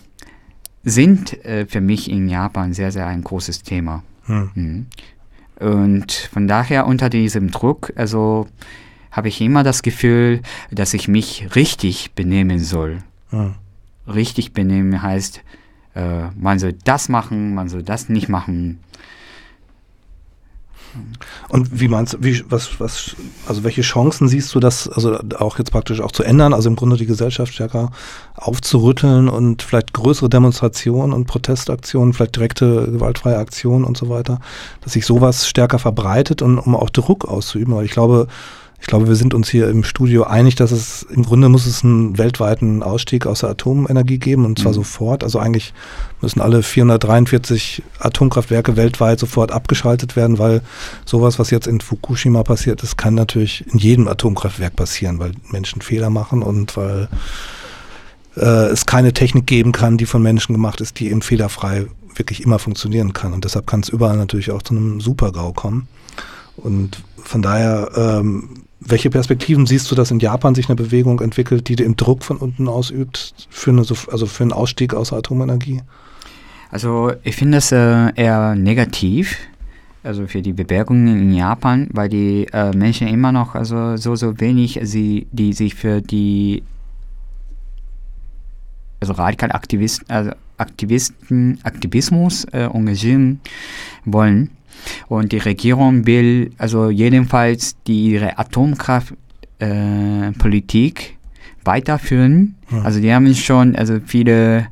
sind 0.84 1.44
äh, 1.46 1.66
für 1.66 1.82
mich 1.82 2.10
in 2.10 2.30
Japan 2.30 2.74
sehr, 2.74 2.92
sehr 2.92 3.08
ein 3.08 3.24
großes 3.24 3.64
Thema. 3.64 4.04
Hm. 4.26 4.52
Mhm. 4.54 4.86
Und 5.60 6.14
von 6.14 6.48
daher 6.48 6.88
unter 6.88 7.10
diesem 7.10 7.52
Druck, 7.52 7.92
also 7.96 8.48
habe 9.12 9.28
ich 9.28 9.42
immer 9.42 9.64
das 9.64 9.82
Gefühl, 9.82 10.42
dass 10.72 10.94
ich 10.94 11.08
mich 11.08 11.56
richtig 11.56 12.14
benehmen 12.14 12.60
soll. 12.60 13.00
Richtig 14.08 14.54
benehmen 14.54 15.02
heißt, 15.02 15.42
äh, 15.96 16.30
man 16.36 16.60
soll 16.60 16.74
das 16.74 17.10
machen, 17.10 17.54
man 17.54 17.70
soll 17.70 17.84
das 17.84 18.10
nicht 18.10 18.30
machen. 18.30 18.80
Und 21.50 21.80
wie 21.80 21.88
meinst 21.88 22.14
du, 22.14 22.18
wie, 22.22 22.44
was, 22.50 22.80
was, 22.80 23.16
also 23.48 23.64
welche 23.64 23.82
Chancen 23.82 24.28
siehst 24.28 24.54
du, 24.56 24.60
das 24.60 24.88
also 24.88 25.20
auch 25.38 25.60
jetzt 25.60 25.72
praktisch 25.72 26.02
auch 26.02 26.12
zu 26.12 26.24
ändern, 26.24 26.54
also 26.54 26.70
im 26.70 26.76
Grunde 26.76 26.98
die 26.98 27.06
Gesellschaft 27.06 27.54
stärker 27.54 27.92
aufzurütteln 28.36 29.30
und 29.30 29.62
vielleicht 29.62 29.94
größere 29.94 30.30
Demonstrationen 30.30 31.14
und 31.14 31.26
Protestaktionen, 31.26 32.14
vielleicht 32.14 32.36
direkte 32.36 32.92
gewaltfreie 32.92 33.38
Aktionen 33.38 33.86
und 33.86 33.98
so 33.98 34.10
weiter, 34.10 34.40
dass 34.82 34.94
sich 34.94 35.06
sowas 35.06 35.48
stärker 35.48 35.80
verbreitet 35.80 36.42
und 36.42 36.58
um 36.58 36.76
auch 36.76 36.90
Druck 36.90 37.26
auszuüben. 37.26 37.76
Weil 37.76 37.86
ich 37.86 37.92
glaube, 37.92 38.28
ich 38.82 38.88
glaube, 38.88 39.08
wir 39.08 39.16
sind 39.16 39.34
uns 39.34 39.50
hier 39.50 39.70
im 39.70 39.84
Studio 39.84 40.24
einig, 40.24 40.56
dass 40.56 40.72
es 40.72 41.04
im 41.04 41.24
Grunde 41.24 41.50
muss 41.50 41.66
es 41.66 41.84
einen 41.84 42.18
weltweiten 42.18 42.82
Ausstieg 42.82 43.26
aus 43.26 43.42
der 43.42 43.50
Atomenergie 43.50 44.20
geben 44.20 44.46
und 44.46 44.58
zwar 44.58 44.72
mhm. 44.72 44.78
sofort. 44.78 45.24
Also 45.24 45.38
eigentlich 45.38 45.74
müssen 46.22 46.40
alle 46.40 46.64
443 46.64 47.84
Atomkraftwerke 48.00 48.78
weltweit 48.78 49.20
sofort 49.20 49.52
abgeschaltet 49.52 50.16
werden, 50.16 50.40
weil 50.40 50.62
sowas, 51.06 51.40
was 51.40 51.50
jetzt 51.50 51.68
in 51.68 51.82
Fukushima 51.82 52.44
passiert 52.44 52.82
ist, 52.82 52.98
kann 52.98 53.16
natürlich 53.16 53.66
in 53.72 53.80
jedem 53.80 54.08
Atomkraftwerk 54.08 54.76
passieren, 54.76 55.20
weil 55.20 55.34
Menschen 55.50 55.82
Fehler 55.82 56.10
machen 56.10 56.42
und 56.42 56.78
weil 56.78 57.10
äh, 58.38 58.70
es 58.70 58.86
keine 58.86 59.12
Technik 59.12 59.46
geben 59.46 59.74
kann, 59.74 59.98
die 59.98 60.06
von 60.06 60.22
Menschen 60.22 60.54
gemacht 60.54 60.80
ist, 60.80 61.00
die 61.00 61.10
eben 61.10 61.22
fehlerfrei 61.22 61.88
wirklich 62.16 62.44
immer 62.44 62.60
funktionieren 62.60 63.12
kann. 63.12 63.34
Und 63.34 63.44
deshalb 63.44 63.68
kann 63.68 63.82
es 63.82 63.90
überall 63.90 64.18
natürlich 64.18 64.52
auch 64.52 64.62
zu 64.62 64.74
einem 64.74 65.02
Supergau 65.02 65.52
kommen. 65.52 65.88
Und 66.56 67.04
von 67.24 67.42
daher 67.42 67.92
ähm, 67.96 68.50
welche 68.80 69.10
Perspektiven 69.10 69.66
siehst 69.66 69.92
du, 69.92 69.96
dass 69.96 70.12
in 70.12 70.20
Japan 70.20 70.56
sich 70.56 70.70
eine 70.70 70.76
Bewegung 70.76 71.20
entwickelt, 71.20 71.68
die 71.68 71.76
den 71.76 71.96
Druck 71.96 72.24
von 72.24 72.38
unten 72.38 72.68
ausübt, 72.68 73.34
für, 73.50 73.72
eine, 73.72 73.82
also 73.82 74.26
für 74.26 74.44
einen 74.44 74.54
Ausstieg 74.54 74.94
aus 74.94 75.12
Atomenergie? 75.12 75.82
Also 76.72 77.12
ich 77.24 77.36
finde 77.36 77.58
das 77.58 77.72
äh, 77.72 78.14
eher 78.16 78.56
negativ, 78.56 79.38
also 80.04 80.28
für 80.28 80.42
die 80.42 80.54
Bewerbungen 80.54 81.08
in 81.08 81.34
Japan, 81.34 81.88
weil 81.92 82.10
die 82.10 82.48
äh, 82.54 82.76
Menschen 82.76 83.08
immer 83.08 83.32
noch 83.32 83.56
also 83.56 83.98
so 83.98 84.16
so 84.16 84.40
wenig 84.40 84.80
sie 84.84 85.28
die 85.32 85.52
sich 85.54 85.76
für 85.76 86.02
die 86.02 86.64
also 89.02 89.14
radikale 89.14 89.54
Aktivisten 89.54 90.10
also 90.10 90.32
Aktivisten 90.58 91.60
Aktivismus 91.64 92.46
äh, 92.46 92.64
engagieren 92.64 93.42
wollen 94.06 94.52
und 95.08 95.32
die 95.32 95.38
Regierung 95.38 96.06
will 96.06 96.52
also 96.58 96.90
jedenfalls 96.90 97.78
die, 97.88 98.12
ihre 98.12 98.38
Atomkraftpolitik 98.38 101.00
äh, 101.00 101.14
weiterführen. 101.66 102.56
Hm. 102.68 102.86
Also 102.86 103.00
die 103.00 103.14
haben 103.14 103.34
schon 103.36 103.76
also 103.76 104.00
viele 104.06 104.68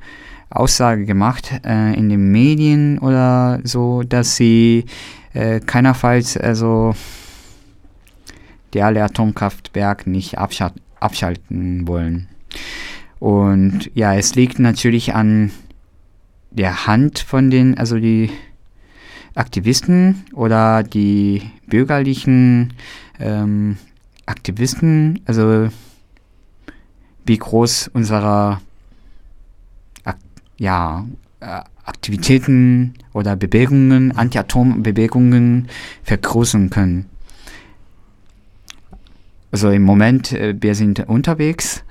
Aussagen 0.50 1.06
gemacht 1.06 1.52
äh, 1.66 1.98
in 1.98 2.10
den 2.10 2.32
Medien 2.32 3.00
oder 3.00 3.60
so, 3.64 4.04
dass 4.04 4.36
sie 4.36 4.86
äh, 5.34 5.60
keinerfalls 5.60 6.38
also 6.38 6.96
die 8.74 8.82
alle 8.82 9.04
Atomkraftwerke 9.04 10.10
nicht 10.10 10.38
abschal 10.38 10.72
abschalten 11.00 11.88
wollen. 11.88 12.28
Und 13.20 13.92
ja, 13.94 14.16
es 14.16 14.36
liegt 14.36 14.60
natürlich 14.60 15.14
an 15.14 15.52
der 16.52 16.88
Hand 16.88 17.20
von 17.20 17.52
den, 17.52 17.78
also 17.78 18.00
die 18.00 18.32
Aktivisten 19.38 20.26
oder 20.34 20.84
die 20.84 21.44
bürgerlichen 21.68 22.74
ähm, 23.20 23.78
Aktivisten, 24.26 25.22
also 25.26 25.70
wie 27.26 27.38
groß 27.38 27.90
unsere 27.94 28.60
Ak 30.04 30.18
ja, 30.58 31.06
äh, 31.40 31.62
Aktivitäten 31.86 32.96
oder 33.14 33.36
Bewegungen, 33.36 34.18
Anti-Atom-Bewegungen 34.18 35.68
vergrößern 36.04 36.70
können. 36.70 37.06
Also 39.52 39.70
im 39.70 39.84
Moment, 39.84 40.34
äh, 40.34 40.56
wir 40.60 40.76
sind 40.76 41.08
unterwegs 41.08 41.84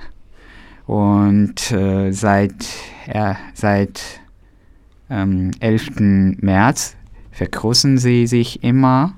und 0.87 1.71
äh, 1.73 2.13
seit, 2.13 2.67
äh, 3.07 3.35
seit 3.55 4.21
ähm, 5.09 5.53
11. 5.61 6.41
März 6.41 6.97
vergrößern 7.37 7.99
sie 7.99 8.27
sich 8.27 8.63
immer. 8.63 9.13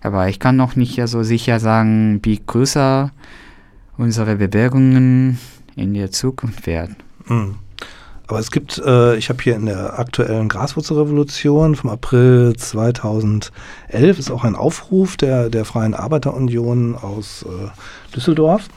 Aber 0.00 0.28
ich 0.28 0.40
kann 0.40 0.56
noch 0.56 0.76
nicht 0.76 1.00
so 1.06 1.22
sicher 1.22 1.60
sagen, 1.60 2.20
wie 2.22 2.40
größer 2.44 3.12
unsere 3.98 4.36
Bewegungen 4.36 5.38
in 5.76 5.94
der 5.94 6.10
Zukunft 6.10 6.66
werden. 6.66 6.96
Mhm. 7.26 7.56
Aber 8.28 8.38
es 8.38 8.50
gibt, 8.50 8.78
äh, 8.78 9.16
ich 9.16 9.28
habe 9.28 9.42
hier 9.42 9.56
in 9.56 9.66
der 9.66 9.98
aktuellen 9.98 10.48
Graswurzelrevolution 10.48 11.76
vom 11.76 11.90
April 11.90 12.54
2011 12.56 13.52
ist 14.18 14.30
auch 14.30 14.44
ein 14.44 14.56
Aufruf 14.56 15.18
der, 15.18 15.50
der 15.50 15.66
Freien 15.66 15.92
Arbeiterunion 15.92 16.94
aus 16.94 17.44
äh, 17.44 18.14
Düsseldorf 18.14 18.68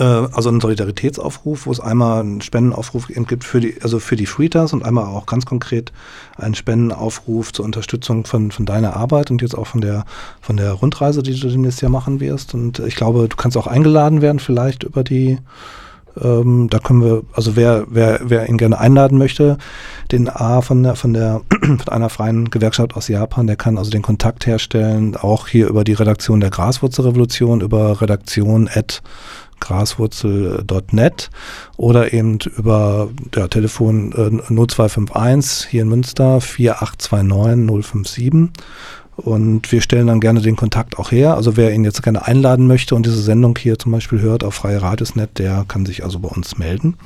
äh, 0.00 0.02
also 0.02 0.48
einen 0.48 0.60
Solidaritätsaufruf, 0.60 1.66
wo 1.66 1.72
es 1.72 1.78
einmal 1.78 2.20
einen 2.20 2.40
Spendenaufruf 2.40 3.08
gibt 3.08 3.44
für 3.44 3.60
die, 3.60 3.76
also 3.82 4.00
für 4.00 4.16
die 4.16 4.26
Freeters 4.26 4.72
und 4.72 4.84
einmal 4.84 5.04
auch 5.04 5.26
ganz 5.26 5.46
konkret 5.46 5.92
einen 6.36 6.54
Spendenaufruf 6.54 7.52
zur 7.52 7.64
Unterstützung 7.66 8.24
von, 8.24 8.50
von 8.50 8.66
deiner 8.66 8.96
Arbeit 8.96 9.30
und 9.30 9.42
jetzt 9.42 9.56
auch 9.56 9.66
von 9.66 9.82
der, 9.82 10.04
von 10.40 10.56
der 10.56 10.72
Rundreise, 10.72 11.22
die 11.22 11.38
du 11.38 11.48
demnächst 11.48 11.82
Jahr 11.82 11.90
machen 11.90 12.18
wirst. 12.18 12.54
Und 12.54 12.78
ich 12.80 12.96
glaube, 12.96 13.28
du 13.28 13.36
kannst 13.36 13.56
auch 13.56 13.66
eingeladen 13.66 14.22
werden, 14.22 14.40
vielleicht 14.40 14.82
über 14.82 15.04
die, 15.04 15.38
ähm, 16.20 16.68
da 16.70 16.78
können 16.78 17.02
wir, 17.02 17.22
also 17.32 17.56
wer, 17.56 17.84
wer, 17.88 18.20
wer 18.22 18.48
ihn 18.48 18.58
gerne 18.58 18.78
einladen 18.78 19.18
möchte, 19.18 19.58
den 20.12 20.28
A 20.28 20.60
von 20.60 20.82
der, 20.82 20.96
von 20.96 21.12
der, 21.12 21.42
von 21.60 21.88
einer 21.88 22.08
freien 22.08 22.50
Gewerkschaft 22.50 22.96
aus 22.96 23.08
Japan, 23.08 23.46
der 23.46 23.56
kann 23.56 23.78
also 23.78 23.90
den 23.90 24.02
Kontakt 24.02 24.46
herstellen, 24.46 25.16
auch 25.16 25.48
hier 25.48 25.68
über 25.68 25.84
die 25.84 25.94
Redaktion 25.94 26.40
der 26.40 26.50
Graswurzelrevolution, 26.50 27.60
über 27.60 28.00
redaktion 28.00 28.68
at 28.72 29.02
graswurzel.net 29.60 31.30
oder 31.76 32.12
eben 32.12 32.38
über 32.56 33.10
ja, 33.34 33.46
Telefon 33.46 34.12
äh, 34.12 34.52
0251 34.52 35.68
hier 35.68 35.82
in 35.82 35.88
Münster 35.88 36.40
4829 36.40 37.66
057. 37.66 38.50
Und 39.20 39.70
wir 39.70 39.80
stellen 39.80 40.06
dann 40.06 40.20
gerne 40.20 40.40
den 40.40 40.56
Kontakt 40.56 40.98
auch 40.98 41.12
her. 41.12 41.34
Also 41.34 41.56
wer 41.56 41.72
ihn 41.72 41.84
jetzt 41.84 42.02
gerne 42.02 42.26
einladen 42.26 42.66
möchte 42.66 42.94
und 42.94 43.06
diese 43.06 43.20
Sendung 43.20 43.56
hier 43.58 43.78
zum 43.78 43.92
Beispiel 43.92 44.20
hört 44.20 44.44
auf 44.44 44.54
Freie 44.54 44.82
Radiosnet, 44.82 45.38
der 45.38 45.64
kann 45.68 45.86
sich 45.86 46.04
also 46.04 46.18
bei 46.18 46.28
uns 46.28 46.58
melden. 46.58 46.96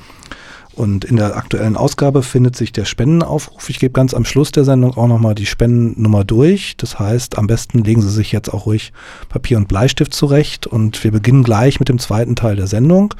Und 0.73 1.05
in 1.05 1.15
der 1.15 1.37
aktuellen 1.37 1.77
Ausgabe 1.77 2.21
findet 2.21 2.57
sich 2.57 2.73
der 2.73 2.83
Spendenaufruf. 2.83 3.69
Ich 3.69 3.79
gebe 3.79 3.93
ganz 3.93 4.13
am 4.13 4.25
Schluss 4.25 4.51
der 4.51 4.65
Sendung 4.65 4.97
auch 4.97 5.07
nochmal 5.07 5.33
die 5.33 5.45
Spendennummer 5.45 6.25
durch. 6.25 6.75
Das 6.75 6.99
heißt, 6.99 7.37
am 7.37 7.47
besten 7.47 7.83
legen 7.83 8.01
Sie 8.01 8.09
sich 8.09 8.33
jetzt 8.33 8.53
auch 8.53 8.65
ruhig 8.65 8.91
Papier 9.29 9.57
und 9.57 9.69
Bleistift 9.69 10.13
zurecht. 10.13 10.67
Und 10.67 11.01
wir 11.03 11.11
beginnen 11.11 11.43
gleich 11.43 11.79
mit 11.79 11.87
dem 11.87 11.97
zweiten 11.97 12.35
Teil 12.35 12.57
der 12.57 12.67
Sendung. 12.67 13.13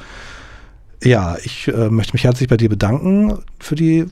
Ja, 1.02 1.36
ich 1.42 1.68
äh, 1.68 1.88
möchte 1.88 2.12
mich 2.12 2.24
herzlich 2.24 2.48
bei 2.48 2.58
dir 2.58 2.68
bedanken 2.68 3.38
für 3.58 3.74
die 3.74 4.06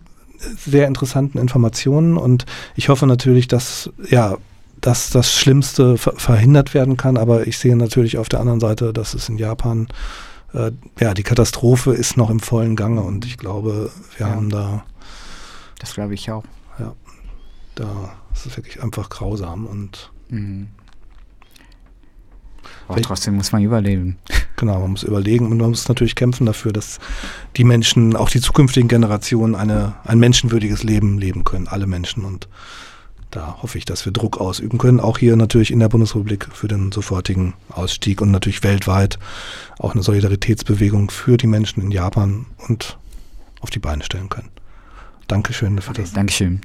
sehr 0.56 0.86
interessanten 0.86 1.38
Informationen 1.38 2.16
und 2.16 2.44
ich 2.76 2.88
hoffe 2.88 3.06
natürlich, 3.06 3.48
dass 3.48 3.90
ja 4.08 4.36
dass 4.84 5.08
das 5.08 5.32
Schlimmste 5.32 5.96
ver 5.96 6.12
verhindert 6.16 6.74
werden 6.74 6.98
kann, 6.98 7.16
aber 7.16 7.46
ich 7.46 7.56
sehe 7.56 7.74
natürlich 7.74 8.18
auf 8.18 8.28
der 8.28 8.40
anderen 8.40 8.60
Seite, 8.60 8.92
dass 8.92 9.14
es 9.14 9.30
in 9.30 9.38
Japan 9.38 9.88
äh, 10.52 10.72
ja, 11.00 11.14
die 11.14 11.22
Katastrophe 11.22 11.92
ist 11.94 12.18
noch 12.18 12.28
im 12.28 12.38
vollen 12.38 12.76
Gange 12.76 13.00
und 13.00 13.24
ich 13.24 13.38
glaube, 13.38 13.90
wir 14.18 14.26
ja. 14.26 14.34
haben 14.34 14.50
da. 14.50 14.84
Das 15.78 15.94
glaube 15.94 16.12
ich 16.12 16.30
auch. 16.30 16.44
Ja, 16.78 16.94
da 17.76 18.14
ist 18.34 18.44
es 18.44 18.56
wirklich 18.58 18.82
einfach 18.82 19.08
grausam 19.08 19.66
und. 19.66 20.12
Mhm. 20.28 20.68
Aber 22.86 23.00
trotzdem 23.00 23.36
muss 23.36 23.52
man 23.52 23.62
überleben. 23.62 24.18
Genau, 24.56 24.78
man 24.78 24.92
muss 24.92 25.02
überlegen 25.02 25.50
und 25.50 25.58
man 25.58 25.70
muss 25.70 25.88
natürlich 25.88 26.14
kämpfen 26.14 26.46
dafür, 26.46 26.72
dass 26.72 27.00
die 27.56 27.64
Menschen, 27.64 28.14
auch 28.14 28.30
die 28.30 28.40
zukünftigen 28.40 28.88
Generationen, 28.88 29.56
eine, 29.56 29.96
ein 30.04 30.20
menschenwürdiges 30.20 30.84
Leben 30.84 31.18
leben 31.18 31.42
können, 31.42 31.66
alle 31.66 31.88
Menschen. 31.88 32.24
Und 32.24 32.48
da 33.34 33.58
hoffe 33.62 33.78
ich, 33.78 33.84
dass 33.84 34.04
wir 34.04 34.12
Druck 34.12 34.40
ausüben 34.40 34.78
können, 34.78 35.00
auch 35.00 35.18
hier 35.18 35.34
natürlich 35.36 35.72
in 35.72 35.80
der 35.80 35.88
Bundesrepublik 35.88 36.48
für 36.52 36.68
den 36.68 36.92
sofortigen 36.92 37.54
Ausstieg 37.68 38.20
und 38.20 38.30
natürlich 38.30 38.62
weltweit 38.62 39.18
auch 39.78 39.92
eine 39.92 40.02
Solidaritätsbewegung 40.02 41.10
für 41.10 41.36
die 41.36 41.48
Menschen 41.48 41.82
in 41.82 41.90
Japan 41.90 42.46
und 42.68 42.96
auf 43.60 43.70
die 43.70 43.80
Beine 43.80 44.04
stellen 44.04 44.28
können. 44.28 44.50
Dankeschön 45.26 45.80
für 45.80 45.90
okay, 45.90 46.02
das. 46.02 46.12
Dankeschön. 46.12 46.60